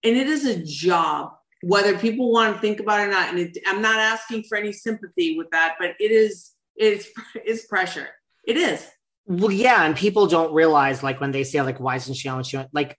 [0.04, 3.30] And it is a job, whether people want to think about it or not.
[3.30, 7.68] And it, I'm not asking for any sympathy with that, but it is, it's, it's
[7.68, 8.08] pressure.
[8.48, 8.86] It is.
[9.28, 9.86] Well, yeah.
[9.86, 12.44] And people don't realize, like, when they say, like, why isn't she on?
[12.44, 12.68] She on?
[12.74, 12.98] Like,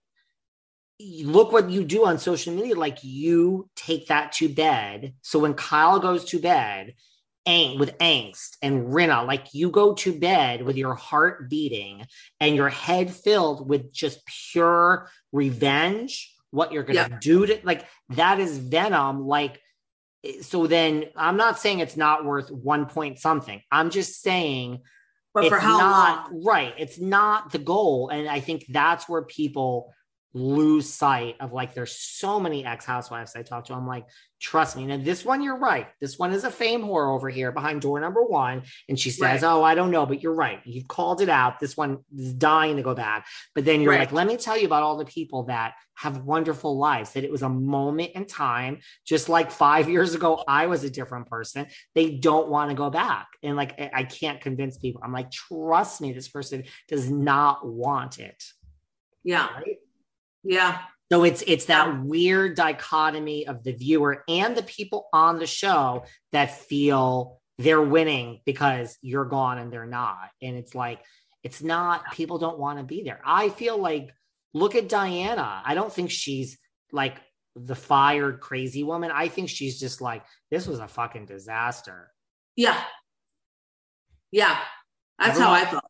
[1.01, 2.77] look what you do on social media.
[2.77, 5.14] Like, you take that to bed.
[5.23, 6.95] So when Kyle goes to bed,
[7.47, 12.07] ang- with angst and Rinna, like you go to bed with your heart beating
[12.40, 17.18] and your head filled with just pure revenge, what you're gonna yeah.
[17.20, 19.26] do to like that is venom.
[19.26, 19.61] Like,
[20.43, 23.61] so then I'm not saying it's not worth one point something.
[23.70, 24.80] I'm just saying
[25.34, 26.45] but for how not long?
[26.45, 26.74] right.
[26.78, 28.11] It's not the goal.
[28.11, 29.95] And I think that's where people
[30.35, 33.74] lose sight of like there's so many ex-housewives I talk to.
[33.74, 34.07] I'm like,
[34.41, 34.87] trust me.
[34.87, 35.89] Now this one, you're right.
[36.01, 38.62] This one is a fame whore over here behind door number one.
[38.89, 39.49] And she says, right.
[39.49, 40.61] Oh, I don't know, but you're right.
[40.64, 41.61] You've called it out.
[41.61, 43.26] This one is dying to go back.
[43.55, 44.01] But then you're right.
[44.01, 47.30] like, let me tell you about all the people that have wonderful lives, that it
[47.30, 51.66] was a moment in time, just like five years ago, I was a different person.
[51.95, 53.28] They don't want to go back.
[53.43, 55.03] And like I can't convince people.
[55.05, 58.43] I'm like, trust me, this person does not want it.
[59.22, 59.49] Yeah.
[59.55, 59.76] Right?
[60.43, 60.78] Yeah.
[61.11, 66.05] So it's it's that weird dichotomy of the viewer and the people on the show
[66.32, 70.30] that feel they're winning because you're gone and they're not.
[70.40, 71.01] And it's like
[71.43, 73.20] it's not people don't want to be there.
[73.24, 74.14] I feel like
[74.55, 75.62] look at Diana.
[75.64, 76.59] I don't think she's
[76.93, 77.20] like
[77.57, 79.11] the fired crazy woman.
[79.12, 82.11] I think she's just like this was a fucking disaster.
[82.57, 82.80] Yeah.
[84.30, 84.59] Yeah.
[85.18, 85.84] That's everyone, how I felt.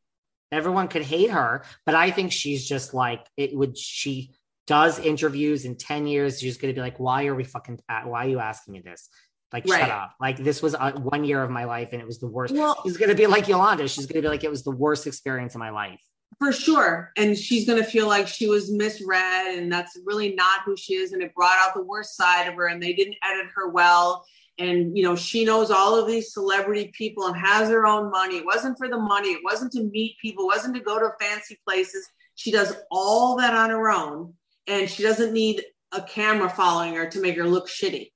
[0.51, 4.35] Everyone could hate her, but I think she's just like it would she
[4.67, 8.27] does interviews in 10 years, she's going to be like, why are we fucking, why
[8.27, 9.09] are you asking me this?
[9.53, 9.81] Like, right.
[9.81, 10.15] shut up.
[10.21, 12.55] Like, this was uh, one year of my life and it was the worst.
[12.55, 13.87] Well, she's going to be like Yolanda.
[13.89, 16.01] She's going to be like, it was the worst experience of my life.
[16.39, 17.13] For sure.
[17.17, 20.95] And she's going to feel like she was misread and that's really not who she
[20.95, 21.13] is.
[21.13, 24.25] And it brought out the worst side of her and they didn't edit her well.
[24.59, 28.39] And, you know, she knows all of these celebrity people and has her own money.
[28.39, 29.31] It wasn't for the money.
[29.31, 30.45] It wasn't to meet people.
[30.45, 32.09] It wasn't to go to fancy places.
[32.35, 34.35] She does all that on her own
[34.67, 38.11] and she doesn't need a camera following her to make her look shitty.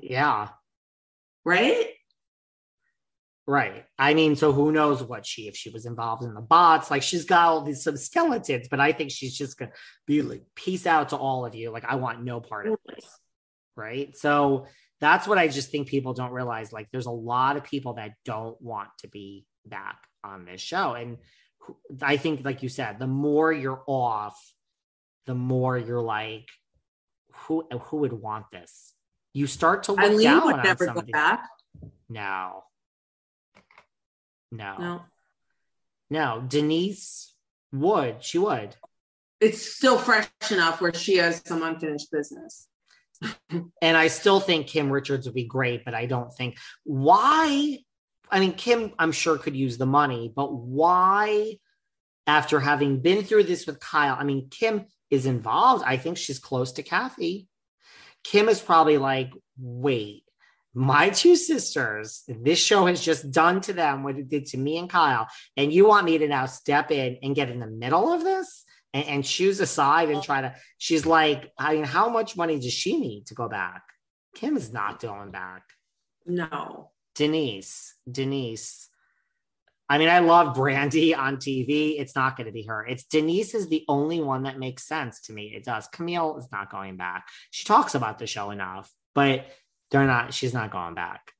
[0.00, 0.48] yeah.
[1.44, 1.90] Right?
[3.46, 3.84] Right.
[3.96, 7.02] I mean, so who knows what she, if she was involved in the bots, like
[7.02, 9.70] she's got all these some skeletons, but I think she's just gonna
[10.04, 11.70] be like, peace out to all of you.
[11.70, 13.06] Like, I want no part of this.
[13.76, 14.16] Right.
[14.16, 14.66] So
[15.00, 16.72] that's what I just think people don't realize.
[16.72, 20.94] Like, there's a lot of people that don't want to be back on this show.
[20.94, 21.18] And
[22.02, 24.36] I think, like you said, the more you're off,
[25.26, 26.48] the more you're like,
[27.32, 28.94] who who would want this?
[29.32, 31.46] You start to look Eileen down would on never go back.
[32.08, 32.64] No.
[34.50, 34.76] No.
[34.78, 35.02] No.
[36.08, 36.44] No.
[36.46, 37.34] Denise
[37.72, 38.24] would.
[38.24, 38.76] She would.
[39.40, 42.68] It's still fresh enough where she has some unfinished business.
[43.50, 47.78] and I still think Kim Richards would be great, but I don't think why
[48.30, 51.58] I mean, Kim, I'm sure could use the money, but why,
[52.26, 55.84] after having been through this with Kyle, I mean, Kim is involved.
[55.86, 57.48] I think she's close to Kathy.
[58.24, 60.24] Kim is probably like, wait,
[60.74, 64.76] my two sisters, this show has just done to them what it did to me
[64.76, 65.28] and Kyle.
[65.56, 68.64] And you want me to now step in and get in the middle of this
[68.92, 72.58] and, and choose a side and try to, she's like, I mean, how much money
[72.58, 73.84] does she need to go back?
[74.34, 75.62] Kim is not going back.
[76.26, 76.90] No.
[77.16, 78.88] Denise, Denise,
[79.88, 82.00] I mean, I love Brandi on TV.
[82.00, 82.84] It's not going to be her.
[82.84, 85.52] It's Denise is the only one that makes sense to me.
[85.54, 85.86] It does.
[85.88, 87.28] Camille is not going back.
[87.52, 89.46] She talks about the show enough, but
[89.90, 90.34] they're not.
[90.34, 91.32] She's not going back.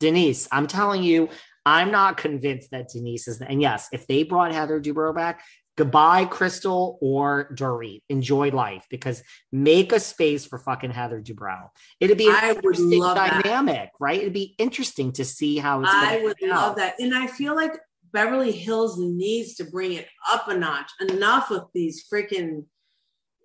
[0.00, 1.28] Denise, I'm telling you,
[1.66, 3.40] I'm not convinced that Denise is.
[3.40, 5.42] And yes, if they brought Heather Dubrow back,
[5.76, 8.02] goodbye, Crystal or Dorit.
[8.08, 9.22] Enjoy life because
[9.52, 11.68] make a space for fucking Heather Dubrow.
[12.00, 13.42] It'd be an I would interesting love that.
[13.42, 14.20] dynamic, right?
[14.20, 15.90] It'd be interesting to see how it's.
[15.92, 16.56] I would play out.
[16.68, 16.94] love that.
[16.98, 17.72] And I feel like
[18.12, 20.90] Beverly Hills needs to bring it up a notch.
[21.00, 22.66] Enough with these freaking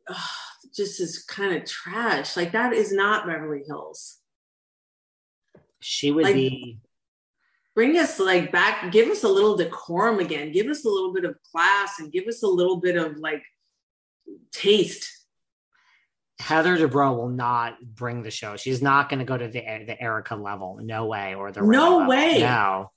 [0.08, 0.18] ugh,
[0.76, 2.38] just is kind of trash.
[2.38, 4.18] Like that is not Beverly Hills.
[5.80, 6.80] She would Like- be.
[7.80, 11.24] Bring us like back, give us a little decorum again, give us a little bit
[11.24, 13.42] of class and give us a little bit of like
[14.52, 15.10] taste.
[16.40, 18.58] Heather Dubrow will not bring the show.
[18.58, 20.78] She's not going to go to the the Erika level.
[20.82, 21.36] No way.
[21.36, 22.10] Or the No level.
[22.10, 22.40] way.
[22.42, 22.92] No.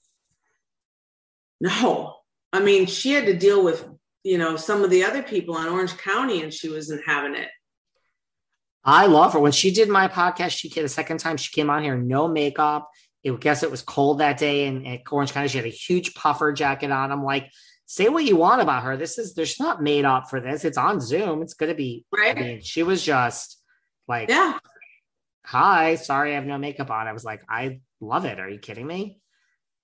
[1.61, 2.17] No.
[2.53, 3.89] I mean, she had to deal with,
[4.25, 7.51] you know, some of the other people in Orange County and she wasn't having it.
[8.83, 9.39] I love her.
[9.39, 12.27] When she did my podcast, she came the second time she came on here, no
[12.27, 12.91] makeup.
[13.25, 15.49] It guess it was cold that day in, in Orange County.
[15.49, 17.13] She had a huge puffer jacket on.
[17.13, 17.51] I'm like,
[17.87, 18.97] say what you want about her.
[18.97, 20.65] This is there's not made up for this.
[20.65, 21.41] It's on Zoom.
[21.43, 22.37] It's gonna be Right.
[22.37, 23.61] I mean, she was just
[24.09, 24.59] like, Yeah.
[25.45, 27.07] hi, sorry, I have no makeup on.
[27.07, 28.41] I was like, I love it.
[28.41, 29.21] Are you kidding me?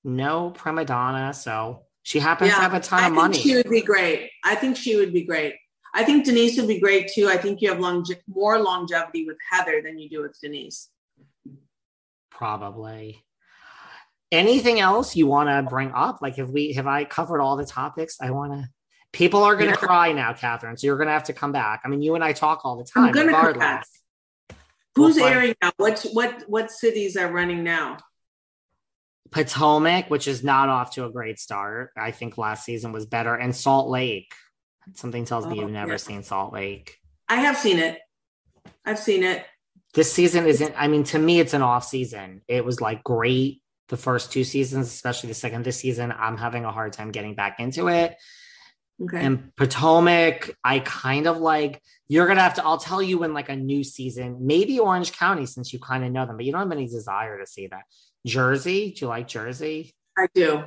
[0.05, 1.33] No prima donna.
[1.33, 3.39] So she happens to have a ton I of think money.
[3.39, 4.31] she would be great.
[4.45, 5.55] I think she would be great.
[5.95, 7.29] I think Denise would be great too.
[7.29, 10.89] I think you have longe- more longevity with Heather than you do with Denise.
[12.31, 13.25] Probably.
[14.31, 16.19] Anything else you want to bring up?
[16.21, 18.69] Like, have we have I covered all the topics I want to?
[19.13, 19.87] People are going to Yeah.
[19.87, 20.79] cry now, Kathryn.
[20.79, 21.81] So you're going to have to come back.
[21.85, 23.05] I mean, you and I talk all the time.
[23.07, 23.59] I'm gonna come regardless.
[23.59, 24.59] back.
[24.97, 25.71] Who's We'll airing now?
[25.79, 27.99] What what what cities are running now?
[29.31, 31.91] Potomac, which is not off to a great start.
[31.97, 34.33] I think last season was better, and Salt Lake.
[34.95, 35.97] Something tells me Oh, you've never yeah.
[35.99, 36.97] seen Salt Lake.
[37.29, 37.99] I have seen it.
[38.87, 39.45] I've seen it.
[39.95, 40.75] This season isn't.
[40.77, 42.41] I mean, to me, it's an off season.
[42.49, 46.13] It was like great the first two seasons, especially the second this season.
[46.13, 48.17] I'm having a hard time getting back into it.
[49.01, 49.25] Okay.
[49.25, 51.83] And Potomac, I kind of like.
[52.09, 52.65] You're gonna have to.
[52.65, 56.11] I'll tell you when like a new season, maybe Orange County, since you kind of
[56.11, 57.83] know them, but you don't have any desire to see that.
[58.27, 59.95] Jersey, do you like Jersey?
[60.17, 60.65] I do.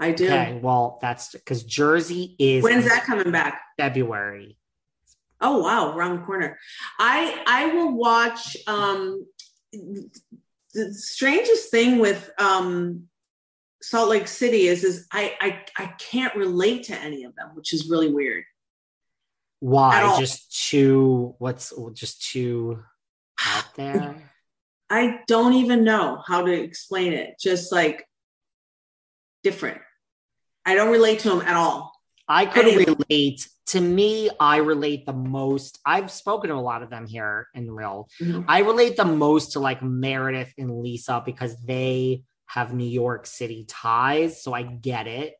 [0.00, 0.26] I do.
[0.26, 3.60] Okay, well that's because Jersey is When's that coming back?
[3.76, 4.56] February.
[5.40, 6.58] Oh wow, around the corner.
[6.98, 9.26] I I will watch um
[10.78, 13.08] the strangest thing with um
[13.82, 17.72] Salt Lake City is is I I I can't relate to any of them, which
[17.72, 18.44] is really weird.
[19.60, 20.16] Why?
[20.18, 22.82] Just too what's just too
[23.44, 24.16] out there?
[24.90, 27.34] I don't even know how to explain it.
[27.38, 28.06] Just like
[29.42, 29.80] different.
[30.64, 31.92] I don't relate to them at all.
[32.28, 33.48] I could relate.
[33.68, 35.78] To me, I relate the most.
[35.84, 38.08] I've spoken to a lot of them here in real.
[38.20, 38.42] Mm-hmm.
[38.48, 43.66] I relate the most to like Meredith and Lisa because they have New York City
[43.68, 45.34] ties, so I get it.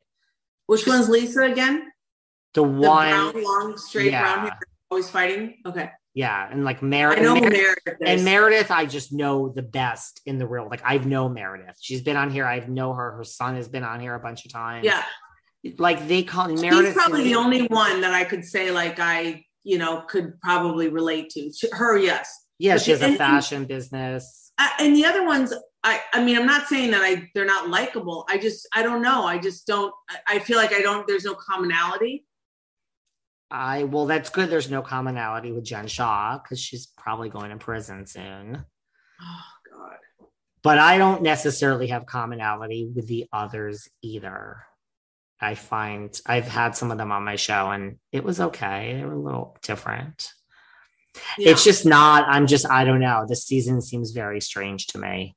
[0.67, 1.91] Which one's Lisa again?
[2.55, 4.21] The The one, brown, long, straight Yeah.
[4.23, 4.59] brown hair,
[4.91, 5.55] always fighting.
[5.65, 7.23] Okay, yeah, and like I Meredith.
[7.25, 8.25] know Meredith Meredith and.
[8.25, 10.69] Meredith, I just know the best in the real.
[10.69, 11.77] Like I've known Meredith.
[11.81, 12.45] She's been on here.
[12.45, 13.13] I've know her.
[13.13, 14.85] Her son has been on here a bunch of times.
[14.85, 15.03] yeah,
[15.79, 16.87] like they call Meredith.
[16.87, 20.89] She's probably the only one that I could say like I, you know, could probably
[20.89, 21.53] relate to.
[21.53, 22.31] She- Her, yes.
[22.59, 24.53] Yeah, but she has a and- fashion business.
[24.59, 25.55] I, and the other ones,
[25.85, 28.27] I, I mean, I'm not saying that I they're not likable.
[28.29, 29.25] I just, I don't know.
[29.25, 29.95] I just don't.
[30.11, 31.07] I, I feel like I don't.
[31.07, 32.25] There's no commonality.
[33.51, 34.51] I well, that's good.
[34.51, 38.65] There's no commonality with Jen Shah because she's probably going to prison soon.
[39.23, 39.97] Oh God.
[40.63, 44.65] But I don't necessarily have commonality with the others either.
[45.41, 48.95] I find I've had some of them on my show and it was okay.
[48.95, 50.33] They were a little different.
[51.37, 51.51] Yeah.
[51.53, 53.25] It's just not, I'm just, I don't know.
[53.29, 55.37] This season seems very strange to me.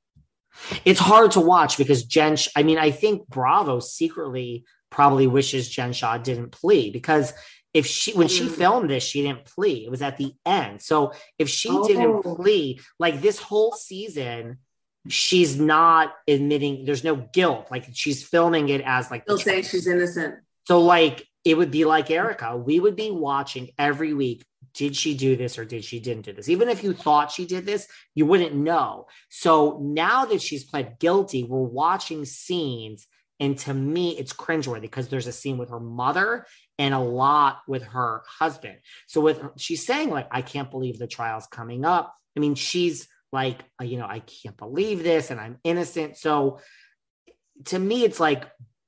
[0.85, 5.93] It's hard to watch because Jen, I mean, I think Bravo secretly probably wishes Jen
[5.93, 7.33] Shah didn't plea because
[7.73, 8.51] if she, when she Mm.
[8.51, 9.85] filmed this, she didn't plea.
[9.85, 10.81] It was at the end.
[10.81, 11.87] So if she Oh.
[11.87, 14.57] didn't plea, like this whole season,
[15.07, 17.67] she's not admitting there's no guilt.
[17.71, 20.35] Like she's filming it as like they'll say she's innocent.
[20.65, 22.55] so, like, it would be like Erika.
[22.55, 24.45] We would be watching every week.
[24.73, 26.47] Did she do this or did she didn't do this?
[26.47, 29.07] Even if you thought she did this, you wouldn't know.
[29.29, 33.07] So now that she's pled guilty, we're watching scenes.
[33.39, 36.45] And to me, it's cringeworthy because there's a scene with her mother
[36.77, 38.77] and a lot with her husband.
[39.07, 42.15] So with her, she's saying like, I can't believe the trial's coming up.
[42.37, 46.17] I mean, she's like, uh, you know, I can't believe this and I'm innocent.
[46.17, 46.59] So
[47.65, 48.45] to me, it's like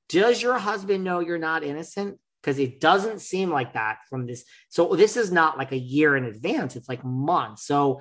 [0.08, 2.18] Does your husband know you're not innocent?
[2.42, 4.44] Because it doesn't seem like that from this.
[4.68, 7.66] So this is not like a year in advance, it's like months.
[7.66, 8.00] So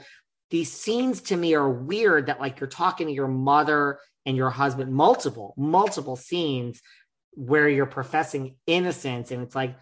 [0.51, 4.49] these scenes to me are weird that like you're talking to your mother and your
[4.49, 6.81] husband, multiple, multiple scenes
[7.31, 9.31] where you're professing innocence.
[9.31, 9.75] And it's like,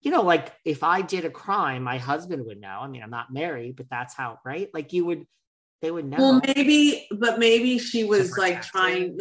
[0.00, 2.80] you know, like if I did a crime, my husband would know.
[2.80, 4.68] I mean, I'm not married, but that's how, right?
[4.74, 5.26] Like you would,
[5.82, 6.16] they would know.
[6.18, 9.18] Well, maybe, but maybe she was like trying.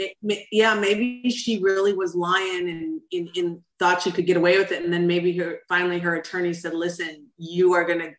[0.52, 4.72] Yeah, maybe she really was lying and, and, and thought she could get away with
[4.72, 4.84] it.
[4.84, 8.14] And then maybe her finally her attorney said, "Listen, you are going to,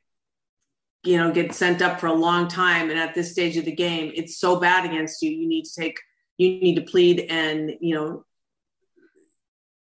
[1.10, 2.90] you know, get sent up for a long time.
[2.90, 5.30] And at this stage of the game, it's so bad against you.
[5.30, 5.98] You need to take,
[6.36, 8.24] you need to plead and you know,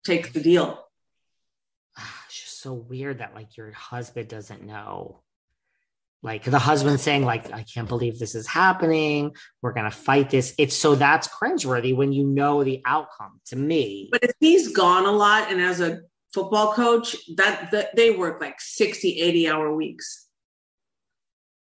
[0.06, 0.82] take the deal."
[1.98, 5.24] Ah, it's just so weird that like your husband doesn't know
[6.26, 9.36] like the husband saying like i can't believe this is happening.
[9.62, 10.56] We're going to fight this.
[10.58, 14.10] It's so that's cringeworthy when you know the outcome to me.
[14.12, 16.02] But if he's gone a lot and as a
[16.34, 20.28] football coach that, that they work like 60 80 hour weeks.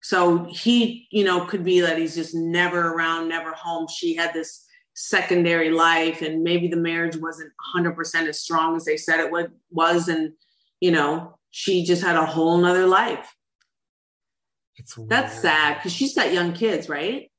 [0.01, 3.89] So he you know could be that he's just never around never home.
[3.89, 8.97] She had this secondary life and maybe the marriage wasn't 100% as strong as they
[8.97, 10.09] said it would, was.
[10.09, 10.33] And
[10.81, 13.36] you know she just had a whole nother life
[14.77, 15.43] it's that's weird.
[15.43, 17.31] sad because she's got young kids, right?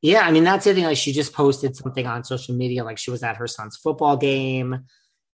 [0.00, 0.84] Yeah, I mean that's the thing.
[0.84, 4.16] Like she just posted something on social media, like she was at her son's football
[4.16, 4.84] game,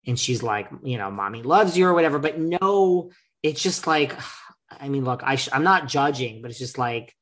[0.06, 2.18] and she's like, you know, mommy loves you or whatever.
[2.18, 3.10] But no,
[3.42, 4.14] it's just like,
[4.70, 7.14] I mean, look, I sh- I'm not judging, but it's just like,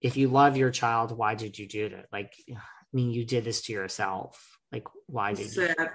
[0.00, 2.06] if you love your child, why did you do that?
[2.12, 2.56] Like, I
[2.92, 4.58] mean, you did this to yourself.
[4.70, 5.74] Like, why did Sad.
[5.78, 5.86] you?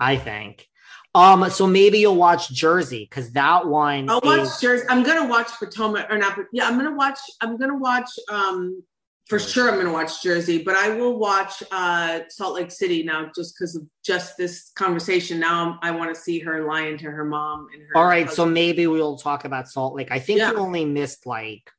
[0.00, 0.66] I think.
[1.14, 4.08] Um, so maybe you'll watch Jersey because that one.
[4.08, 4.84] I'll watch Jersey.
[4.88, 6.38] I'm gonna watch Potomac or not.
[6.52, 7.18] Yeah, I'm gonna watch.
[7.40, 8.10] I'm gonna watch.
[8.30, 8.82] Um,
[9.26, 13.30] for sure, I'm gonna watch Jersey, but I will watch uh Salt Lake City now,
[13.34, 15.38] just because of just this conversation.
[15.38, 17.96] Now i want to see her lying to her mom and her.
[17.96, 20.10] All right, so maybe we'll talk about Salt Lake.
[20.10, 20.52] I think Yeah.
[20.52, 21.70] you only missed like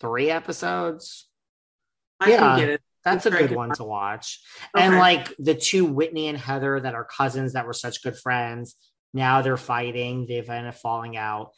[0.00, 1.28] three episodes.
[2.20, 2.38] I yeah.
[2.38, 2.82] can get it.
[3.06, 4.40] That's a good one to watch.
[4.76, 8.74] And like the two Whitney and Heather that are cousins that were such good friends,
[9.14, 10.26] now they're fighting.
[10.26, 11.52] They've ended up falling out.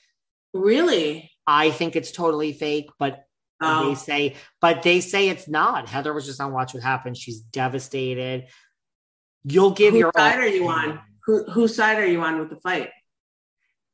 [0.53, 1.31] Really?
[1.47, 3.25] I think it's totally fake, but
[3.61, 5.89] they Oh, say, but they say it's not.
[5.89, 7.17] Heather was just on Watch What Happened.
[7.17, 8.49] She's devastated.
[9.45, 11.01] You'll give whose your side are you on?
[11.25, 12.91] Who, whose side are you on with the fight?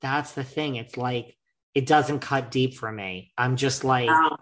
[0.01, 0.75] That's the thing.
[0.77, 1.37] It's like
[1.75, 3.33] it doesn't cut deep for me.
[3.39, 4.37] I'm just like Oh,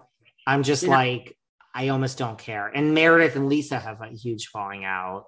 [0.46, 0.90] I'm just Yeah.
[0.90, 1.36] like,
[1.74, 2.68] I almost don't care.
[2.68, 5.24] And Meredith and Lisa have a huge falling out,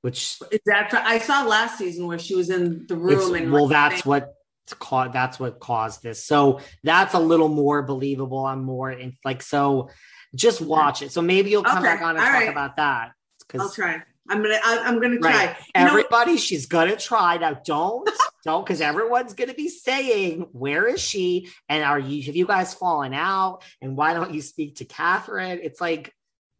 [0.00, 0.92] which is that?
[0.92, 4.34] I saw last season where she was in the room and well, like, that's what
[4.78, 6.24] caused that's what caused this.
[6.24, 8.44] So that's a little more believable.
[8.46, 9.90] I'm more in like so.
[10.34, 11.10] Just watch it.
[11.10, 12.48] So maybe you'll come Okay, back on and all talk right.
[12.48, 13.10] about that
[13.58, 14.02] I'll try.
[14.30, 14.58] I'm gonna.
[14.64, 15.46] I, I'm gonna try.
[15.46, 15.56] Right.
[15.74, 17.60] You know, everybody, she's gonna try now.
[17.64, 18.08] Don't
[18.44, 22.72] don't because everyone's gonna be saying, "Where is she?" And are you have you guys
[22.72, 23.64] fallen out?
[23.82, 25.58] And why don't you speak to Kathryn?
[25.60, 26.14] It's like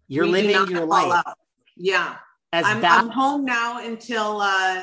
[0.08, 1.38] you're living your life out.
[1.76, 2.16] Yeah,
[2.52, 2.98] as I'm, bad.
[2.98, 4.82] I'm home now until uh,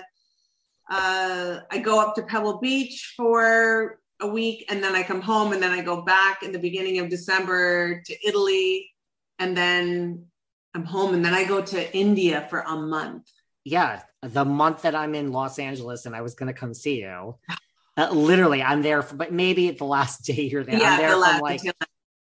[0.90, 5.52] uh, I go up to Pebble Beach for a week, and then I come home,
[5.52, 8.90] and then I go back in the beginning of December to Italy,
[9.40, 10.28] and then
[10.78, 13.28] I'm home, and then I go to India for a month.
[13.66, 17.02] yeah, the month that I'm in Los Angeles and I was going to come see
[17.02, 17.36] you.
[17.98, 20.76] Uh, literally, I'm there, for, but maybe the last day you're there.
[20.76, 21.74] I'm there the from last like until-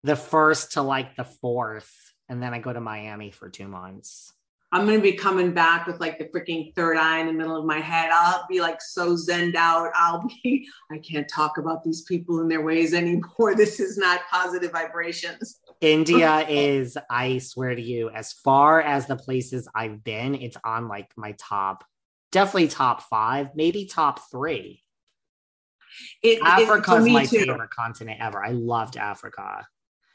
[0.04, 1.92] the first to like the fourth,
[2.30, 4.32] and then I go to Miami for two months.
[4.72, 7.66] I'm gonna be coming back with like the freaking third eye in the middle of
[7.66, 8.10] my head.
[8.10, 9.90] I'll be like so zenned out.
[9.94, 13.54] I'll be, I can't talk about these people and their ways anymore.
[13.56, 15.60] This is not positive vibrations.
[15.80, 20.88] India is, I swear to you, as far as the places I've been, it's on
[20.88, 21.84] like my top,
[22.32, 24.82] definitely top five, maybe top three.
[26.22, 27.38] It, Africa's my too.
[27.38, 28.44] favorite continent ever.
[28.44, 29.66] I loved Africa.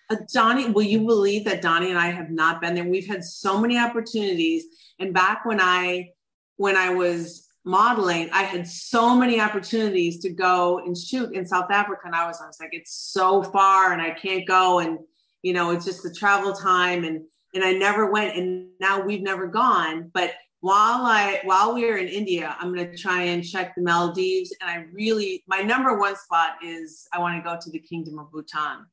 [0.09, 2.83] Uh, Donnie, will you believe that Donnie and I have not been there?
[2.83, 4.65] We've had so many opportunities.
[4.99, 6.09] And back when I
[6.57, 11.71] when I was modeling, I had so many opportunities to go and shoot in South
[11.71, 12.01] Africa.
[12.05, 14.79] And I was, I was like, it's so far and I can't go.
[14.79, 14.99] And,
[15.41, 17.23] you know, it's just the travel time and
[17.53, 18.37] and I never went.
[18.37, 20.09] And now we've never gone.
[20.13, 24.53] But while I while we are in India, I'm gonna try and check the Maldives.
[24.61, 28.19] And I really my number one spot is I want to go to the Kingdom
[28.19, 28.85] of Bhutan.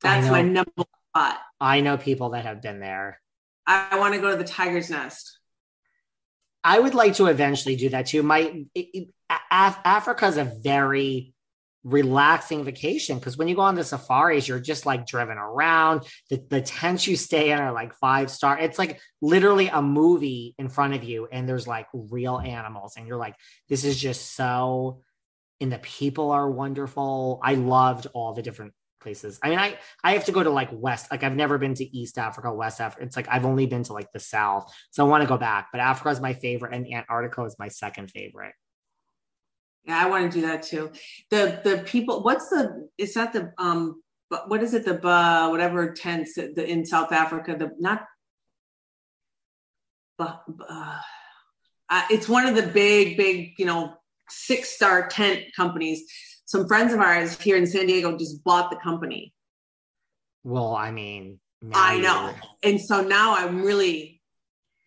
[0.00, 1.38] That's my number one spot.
[1.60, 3.20] I know people that have been there.
[3.66, 5.38] I, I want to go to the Tiger's Nest.
[6.62, 8.22] I would like to eventually do that too.
[8.22, 8.40] My
[8.74, 11.34] it, it, Af- Africa is a very
[11.88, 16.02] relaxing vacation because when you go on the safaris, you're just like driven around.
[16.30, 18.58] The, the tents you stay in are like five star.
[18.58, 23.06] It's like literally a movie in front of you, and there's like real animals, and
[23.06, 23.34] you're like,
[23.68, 25.02] this is just so.
[25.60, 27.40] And the people are wonderful.
[27.42, 29.40] I loved all the different places.
[29.42, 31.10] I mean, I I have to go to like West.
[31.10, 33.04] Like I've never been to East Africa, West Africa.
[33.04, 35.68] It's like I've only been to like the South, so I want to go back.
[35.72, 38.54] But Africa is my favorite, and Antarctica is my second favorite.
[39.88, 40.92] Yeah, I want to do that too.
[41.30, 42.22] The the people.
[42.22, 42.88] What's the?
[42.98, 44.02] It's not the um.
[44.30, 44.84] But what is it?
[44.84, 47.56] The uh, whatever tents the, in South Africa.
[47.58, 48.04] The not.
[50.18, 50.98] Uh,
[51.88, 53.94] uh, it's one of the big, big, you know,
[54.28, 56.04] six star tent companies.
[56.44, 59.32] Some friends of ours here in San Diego just bought the company.
[60.44, 61.40] Well, I mean,
[61.72, 62.34] I know.
[62.62, 64.17] And so now I'm really,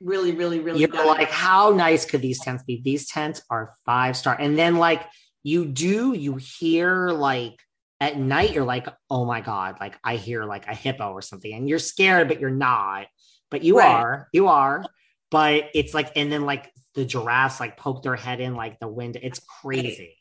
[0.01, 2.81] really, really, really You're like, how nice could these tents be?
[2.83, 4.35] These tents are five star.
[4.39, 5.05] And then like
[5.43, 7.59] you do, you hear like
[7.99, 11.53] at night, you're like, oh my God, like I hear like a hippo or something.
[11.53, 13.07] And you're scared, but you're not.
[13.49, 13.87] But you right.
[13.87, 14.85] are, you are.
[15.29, 18.87] But it's like, and then like the giraffes like poke their head in like the
[18.87, 19.17] wind.
[19.21, 20.17] It's crazy.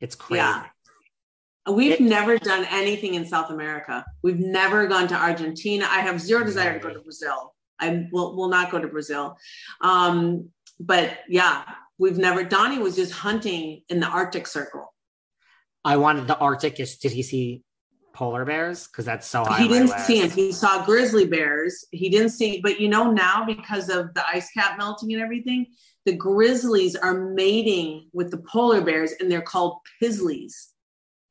[0.00, 0.38] It's crazy.
[0.38, 0.66] Yeah.
[1.68, 4.04] We've it, never done anything in South America.
[4.22, 5.86] We've never gone to Argentina.
[5.88, 7.55] I have zero desire to go to Brazil.
[7.78, 9.36] I will, will not go to Brazil.
[9.80, 11.64] Um, but yeah,
[11.98, 14.92] we've never, Donnie was just hunting in the Arctic Circle.
[15.84, 16.80] I wanted the Arctic.
[16.80, 17.62] Is, did he see
[18.12, 18.86] polar bears?
[18.86, 20.30] Because that's so He didn't see them.
[20.30, 21.84] He saw grizzly bears.
[21.92, 25.66] He didn't see, but you know, now because of the ice cap melting and everything,
[26.06, 30.52] the grizzlies are mating with the polar bears and they're called pizzlies.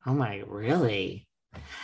[0.06, 1.26] Oh my, really?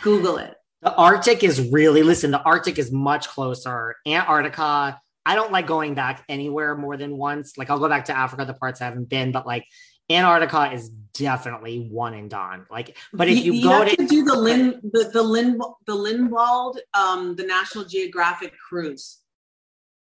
[0.01, 0.55] Google it.
[0.83, 3.95] The Arctic is really, listen, the Arctic is much closer.
[4.05, 7.57] Antarctica, I don't like going back anywhere more than once.
[7.57, 9.65] Like I'll go back to Africa, the parts I haven't been, but like
[10.09, 12.65] Antarctica is definitely one and done.
[12.69, 15.57] Like, but if you, you go to, to, do the Lin, the the Lin,
[15.87, 19.19] the Lindblad, um, the National Geographic cruise,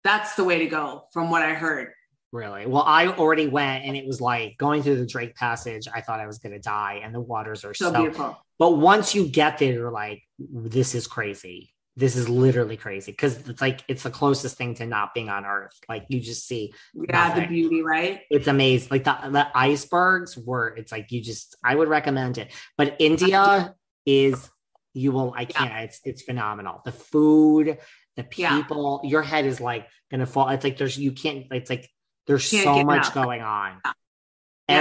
[0.03, 1.93] that's the way to go, from what I heard.
[2.35, 2.67] Really?
[2.67, 5.87] Well, I already went and it was like going through the Drake Passage.
[5.95, 8.37] I thought I was going to die, and the waters are so, so beautiful.
[8.59, 11.73] But once you get there, you're like, this is crazy.
[11.95, 15.45] This is literally crazy because it's like it's the closest thing to not being on
[15.45, 15.79] Earth.
[15.89, 17.43] Like you just see, yeah, nothing.
[17.43, 18.23] the beauty, right?
[18.31, 18.89] It's amazing.
[18.91, 20.75] Like the the icebergs were.
[20.77, 21.57] It's like you just.
[21.63, 22.53] I would recommend it.
[22.77, 24.51] But India is
[24.93, 25.33] you will.
[25.37, 25.71] I can't.
[25.71, 25.81] Yeah.
[25.83, 26.83] It's it's phenomenal.
[26.85, 27.79] The food,
[28.17, 29.03] the people.
[29.05, 29.11] Yeah.
[29.11, 30.49] Your head is like gonna fall.
[30.49, 31.47] It's like there's you can't.
[31.53, 31.89] It's like
[32.27, 33.81] there's so much going on.
[33.85, 33.93] Yeah.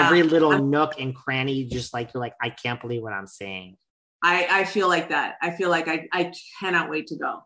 [0.05, 3.27] Every little I'm, nook and cranny, just like you're like, I can't believe what I'm
[3.27, 3.75] seeing.
[4.23, 5.35] I, I feel like that.
[5.41, 7.41] I feel like I, I cannot wait to go.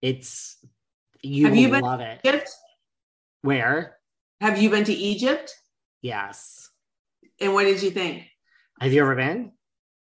[0.00, 0.56] It's
[1.22, 2.20] you Have you been love it.
[2.24, 2.50] Egypt?
[3.42, 3.96] Where?
[4.40, 5.54] Have you been to Egypt?
[6.00, 6.70] Yes.
[7.40, 8.28] And what did you think?
[8.80, 9.52] Have you ever been?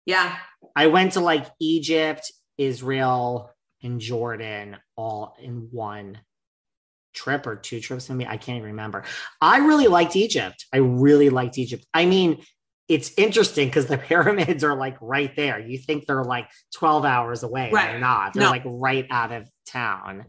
[0.04, 0.36] Yeah.
[0.76, 3.50] I went to like Egypt, Israel,
[3.82, 6.18] and Jordan all in one
[7.12, 8.26] trip or two trips me.
[8.26, 9.04] I can't even remember.
[9.40, 10.66] I really liked Egypt.
[10.72, 11.86] I really liked Egypt.
[11.94, 12.42] I mean,
[12.88, 15.58] it's interesting because the pyramids are like right there.
[15.58, 17.70] You think they're like 12 hours away.
[17.72, 17.92] Right.
[17.92, 18.34] They're not.
[18.34, 18.50] They're no.
[18.50, 20.26] like right out of town.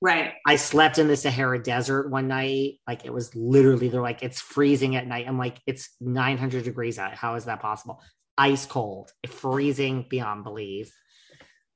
[0.00, 0.34] Right.
[0.46, 2.74] I slept in the Sahara Desert one night.
[2.86, 5.26] Like it was literally, they're like, it's freezing at night.
[5.28, 7.14] I'm like, it's 900 degrees out.
[7.14, 8.00] How is that possible?
[8.36, 10.92] Ice cold, freezing beyond belief.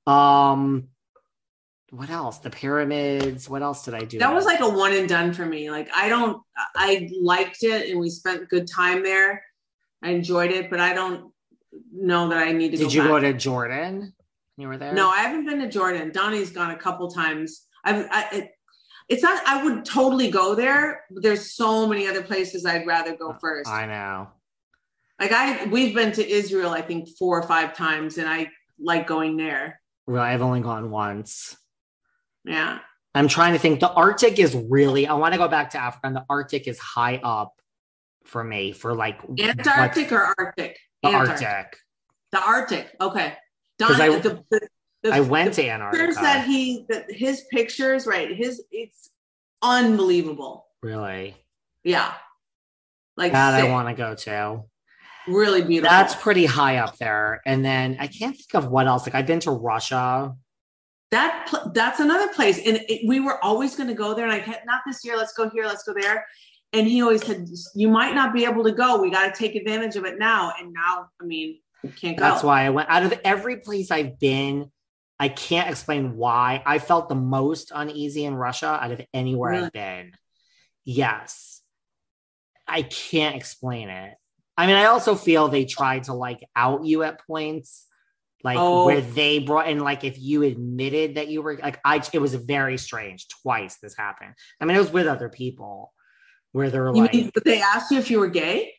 [0.06, 0.88] Um,
[1.92, 2.38] what else?
[2.38, 3.50] The pyramids.
[3.50, 4.18] What else did I do?
[4.18, 5.70] That was like a one and done for me.
[5.70, 6.42] Like I don't
[6.74, 9.44] I liked it and we spent good time there.
[10.02, 11.30] I enjoyed it, but I don't
[11.92, 13.08] know that I need to Did go you back.
[13.10, 14.14] go to Jordan?
[14.56, 14.94] You were there?
[14.94, 16.12] No, I haven't been to Jordan.
[16.12, 17.66] Donnie's gone a couple times.
[17.84, 18.50] I've I, it,
[19.10, 23.14] it's not I would totally go there, but there's so many other places I'd rather
[23.14, 23.68] go uh, first.
[23.68, 24.28] I know.
[25.20, 28.50] Like I we've been to Israel I think four or five times and I
[28.80, 29.78] like going there.
[30.06, 31.58] Well, I've only gone once.
[32.44, 32.78] Yeah.
[33.14, 33.80] I'm trying to think.
[33.80, 36.78] The Arctic is really, I want to go back to Africa, and the Arctic is
[36.78, 37.52] high up
[38.24, 40.78] for me for like Antarctic or Arctic?
[41.02, 41.46] The Antarctic.
[41.46, 41.78] Arctic.
[42.32, 42.96] The Arctic.
[43.00, 43.34] Okay.
[43.78, 44.68] Don, I, the, the,
[45.02, 46.14] the, I went to Antarctica.
[46.14, 48.34] That he, his pictures, right?
[48.34, 49.10] His, it's
[49.60, 50.66] unbelievable.
[50.82, 51.36] Really?
[51.84, 52.12] Yeah.
[53.16, 53.68] Like that, sick.
[53.68, 54.62] I want to go to.
[55.28, 55.90] Really beautiful.
[55.90, 57.40] That's pretty high up there.
[57.44, 59.06] And then I can't think of what else.
[59.06, 60.34] Like I've been to Russia
[61.12, 64.40] that that's another place and it, we were always going to go there and i
[64.40, 66.26] kept not this year let's go here let's go there.
[66.74, 69.54] And he always said you might not be able to go we got to take
[69.54, 70.52] advantage of it now.
[70.58, 71.58] And now i mean
[72.00, 72.24] can't go.
[72.24, 74.70] That's why i went out of every place i've been
[75.20, 76.62] i can't explain why.
[76.64, 79.66] I felt the most uneasy in russia out of anywhere really?
[79.66, 80.12] i've been.
[80.84, 81.60] Yes.
[82.66, 84.14] I can't explain it.
[84.56, 87.86] I mean, I also feel they tried to like out you at points,
[88.44, 88.86] like Oh.
[88.86, 92.34] where they brought in, like if you admitted that you were like, I, it was
[92.34, 93.28] very strange.
[93.42, 94.34] Twice this happened.
[94.60, 95.92] I mean, it was with other people
[96.52, 98.74] where they're You like, mean, but they asked you if you were gay?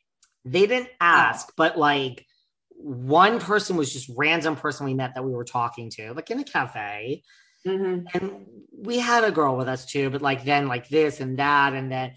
[0.45, 2.26] they didn't ask, but like
[2.72, 6.40] one person was just random person we met that we were talking to, like in
[6.40, 7.23] a cafe.
[7.65, 8.03] Mhm.
[8.14, 8.45] and
[8.77, 11.90] we had a girl with us too but like then like this and that and
[11.90, 12.11] then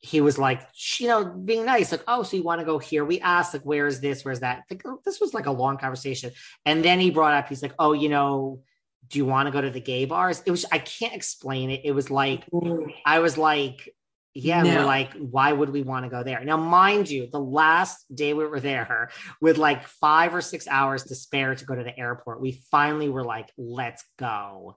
[0.00, 0.62] he was like
[0.98, 3.04] you know being nice like oh so you want to go here?
[3.04, 4.24] We asked like where is this?
[4.24, 4.64] Where's that?
[4.70, 6.30] Like, oh, this was like a long conversation.
[6.64, 8.62] And then he brought up he's like oh you know
[9.08, 10.42] do you want to go to the gay bars?
[10.46, 11.80] It was i can't explain it.
[11.84, 12.92] It was like mm.
[13.04, 13.92] i was like
[14.34, 16.44] yeah and we're like why would we want to go there?
[16.44, 19.10] Now mind you the last day we were there
[19.40, 23.08] with like five or six hours to spare to go to the airport we finally
[23.08, 24.76] were like let's go.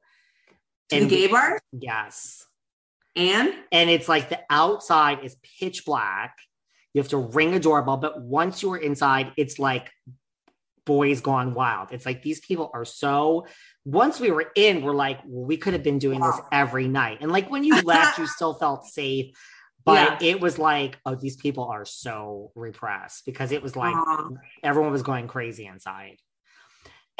[0.89, 1.59] To the gay bar?
[1.71, 2.47] Yes.
[3.15, 6.37] And And it's like the outside is pitch black.
[6.93, 9.89] You have to ring a doorbell, but once you're inside, it's like
[10.85, 11.91] boys gone wild.
[11.91, 13.47] It's like these people are so.
[13.85, 17.19] Once we were in, we're like, well, we could have been doing this every night.
[17.21, 19.35] And like when you left, you still felt safe.
[19.83, 24.29] But it was like, oh, these people are so repressed because it was like Aw.
[24.63, 26.17] everyone was going crazy inside.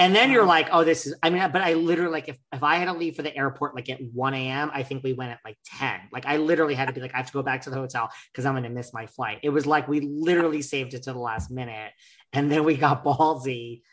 [0.02, 2.38] And then you're um, like, oh, this is, I mean, but I literally, like, if,
[2.52, 5.14] if I had to leave for the airport like at 1 a.m., I think we
[5.14, 6.00] went at like 10.
[6.12, 8.10] Like, I literally had to be like, I have to go back to the hotel
[8.32, 9.40] because I'm going to miss my flight.
[9.44, 11.92] It was like we literally saved it to the last minute.
[12.34, 13.84] And then we got ballsy,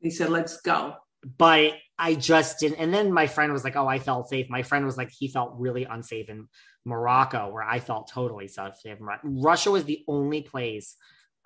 [0.00, 0.94] he said, let's go.
[1.36, 2.78] but I just didn't.
[2.78, 4.50] And then my friend was like, oh, I felt safe.
[4.50, 6.48] My friend was like, he felt really unsafe in
[6.84, 8.74] Morocco, where I felt totally safe.
[9.22, 10.96] Russia was the only place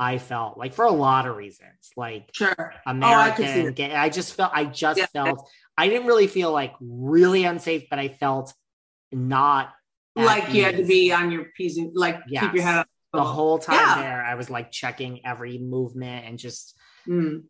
[0.03, 1.93] I felt like for a lot of reasons.
[1.97, 2.55] Like, Sure.
[2.59, 3.73] Oh, I American.
[3.75, 3.95] gay.
[3.95, 5.07] I just felt, I just Yeah.
[5.07, 5.49] felt,
[5.79, 8.53] I didn't really feel like really unsafe, but I felt
[9.13, 9.73] not
[10.17, 12.55] Like you had to be on your P's and like keep Yes.
[12.55, 12.89] your head up.
[13.15, 14.03] the whole time Yeah.
[14.03, 14.25] there.
[14.25, 16.77] I was like checking every movement and just,
[17.07, 17.45] Mm.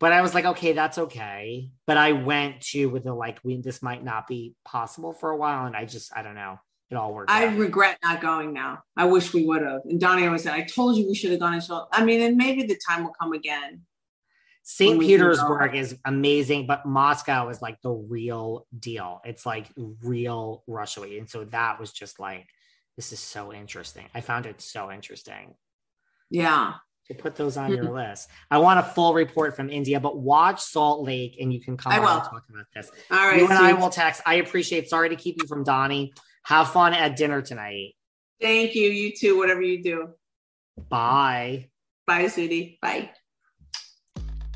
[0.00, 1.70] but I was like, okay, that's okay.
[1.86, 5.36] But I went to with the like, we this might not be possible for a
[5.36, 6.58] while, and I just, I don't know,
[6.94, 7.30] it all worked.
[7.30, 7.56] I out.
[7.58, 8.82] regret not going now.
[8.96, 9.82] I wish we would have.
[9.84, 11.86] And Donnie always said, I told you we should have gone and show.
[11.92, 13.82] I mean, and maybe the time will come again.
[14.62, 14.90] St.
[14.90, 15.24] when we can go.
[15.24, 19.20] Petersburg is amazing, but Moscow is like the real deal.
[19.24, 19.66] It's like
[20.02, 22.46] real Russia, and so that was just like,
[22.96, 24.06] this is so interesting.
[24.14, 25.54] I found it so interesting.
[26.30, 26.74] Yeah.
[27.08, 27.94] to put those on your mm-hmm.
[27.94, 28.30] list.
[28.50, 31.92] I want a full report from India, but watch Salt Lake and you can come
[31.92, 32.10] I on will.
[32.12, 32.90] and talk about this.
[33.10, 33.40] All right.
[33.40, 34.22] you and I will text.
[34.24, 34.88] I appreciate.
[34.88, 36.14] Sorry to keep you from Donnie.
[36.44, 37.94] Have fun at dinner tonight.
[38.40, 38.88] Thank you.
[38.90, 39.38] You too.
[39.38, 40.08] Whatever you do.
[40.88, 41.68] Bye.
[42.06, 42.78] Bye, sweetie.
[42.82, 43.10] Bye.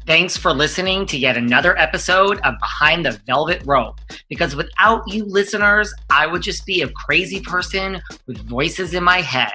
[0.06, 4.00] Thanks for listening to yet another episode of Behind the Velvet Rope.
[4.28, 9.20] Because without you listeners, I would just be a crazy person with voices in my
[9.20, 9.52] head.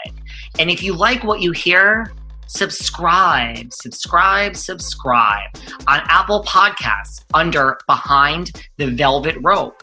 [0.60, 2.11] And if you like what you hear,
[2.47, 5.49] subscribe, subscribe, subscribe
[5.88, 9.82] on Apple Podcasts under Behind the Velvet Rope.